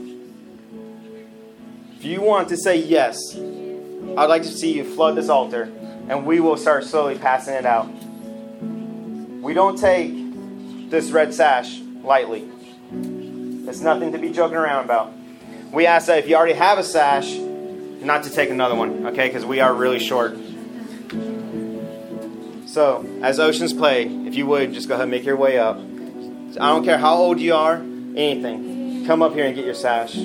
if 1.96 2.04
you 2.04 2.20
want 2.20 2.48
to 2.50 2.56
say 2.56 2.76
yes, 2.76 3.34
I'd 3.36 4.26
like 4.26 4.42
to 4.42 4.48
see 4.48 4.72
you 4.72 4.84
flood 4.84 5.16
this 5.16 5.28
altar 5.28 5.64
and 6.08 6.24
we 6.24 6.38
will 6.38 6.56
start 6.56 6.84
slowly 6.84 7.18
passing 7.18 7.54
it 7.54 7.66
out. 7.66 7.88
We 9.42 9.52
don't 9.52 9.76
take 9.76 10.90
this 10.90 11.10
red 11.10 11.34
sash 11.34 11.80
lightly. 12.04 12.48
It's 13.66 13.80
nothing 13.80 14.12
to 14.12 14.18
be 14.18 14.30
joking 14.30 14.56
around 14.56 14.84
about. 14.84 15.12
We 15.72 15.86
ask 15.86 16.06
that 16.06 16.18
if 16.18 16.28
you 16.28 16.36
already 16.36 16.54
have 16.54 16.78
a 16.78 16.84
sash, 16.84 17.34
not 17.34 18.22
to 18.24 18.30
take 18.30 18.50
another 18.50 18.74
one, 18.74 19.08
okay? 19.08 19.26
Because 19.26 19.44
we 19.44 19.60
are 19.60 19.74
really 19.74 19.98
short. 19.98 20.36
So, 22.74 23.06
as 23.22 23.38
oceans 23.38 23.72
play, 23.72 24.06
if 24.26 24.34
you 24.34 24.46
would, 24.46 24.72
just 24.72 24.88
go 24.88 24.94
ahead 24.94 25.04
and 25.04 25.10
make 25.12 25.24
your 25.24 25.36
way 25.36 25.60
up. 25.60 25.78
I 25.78 26.70
don't 26.70 26.84
care 26.84 26.98
how 26.98 27.14
old 27.14 27.38
you 27.38 27.54
are, 27.54 27.76
anything. 27.76 29.06
Come 29.06 29.22
up 29.22 29.32
here 29.32 29.46
and 29.46 29.54
get 29.54 29.64
your 29.64 29.74
sash. 29.74 30.16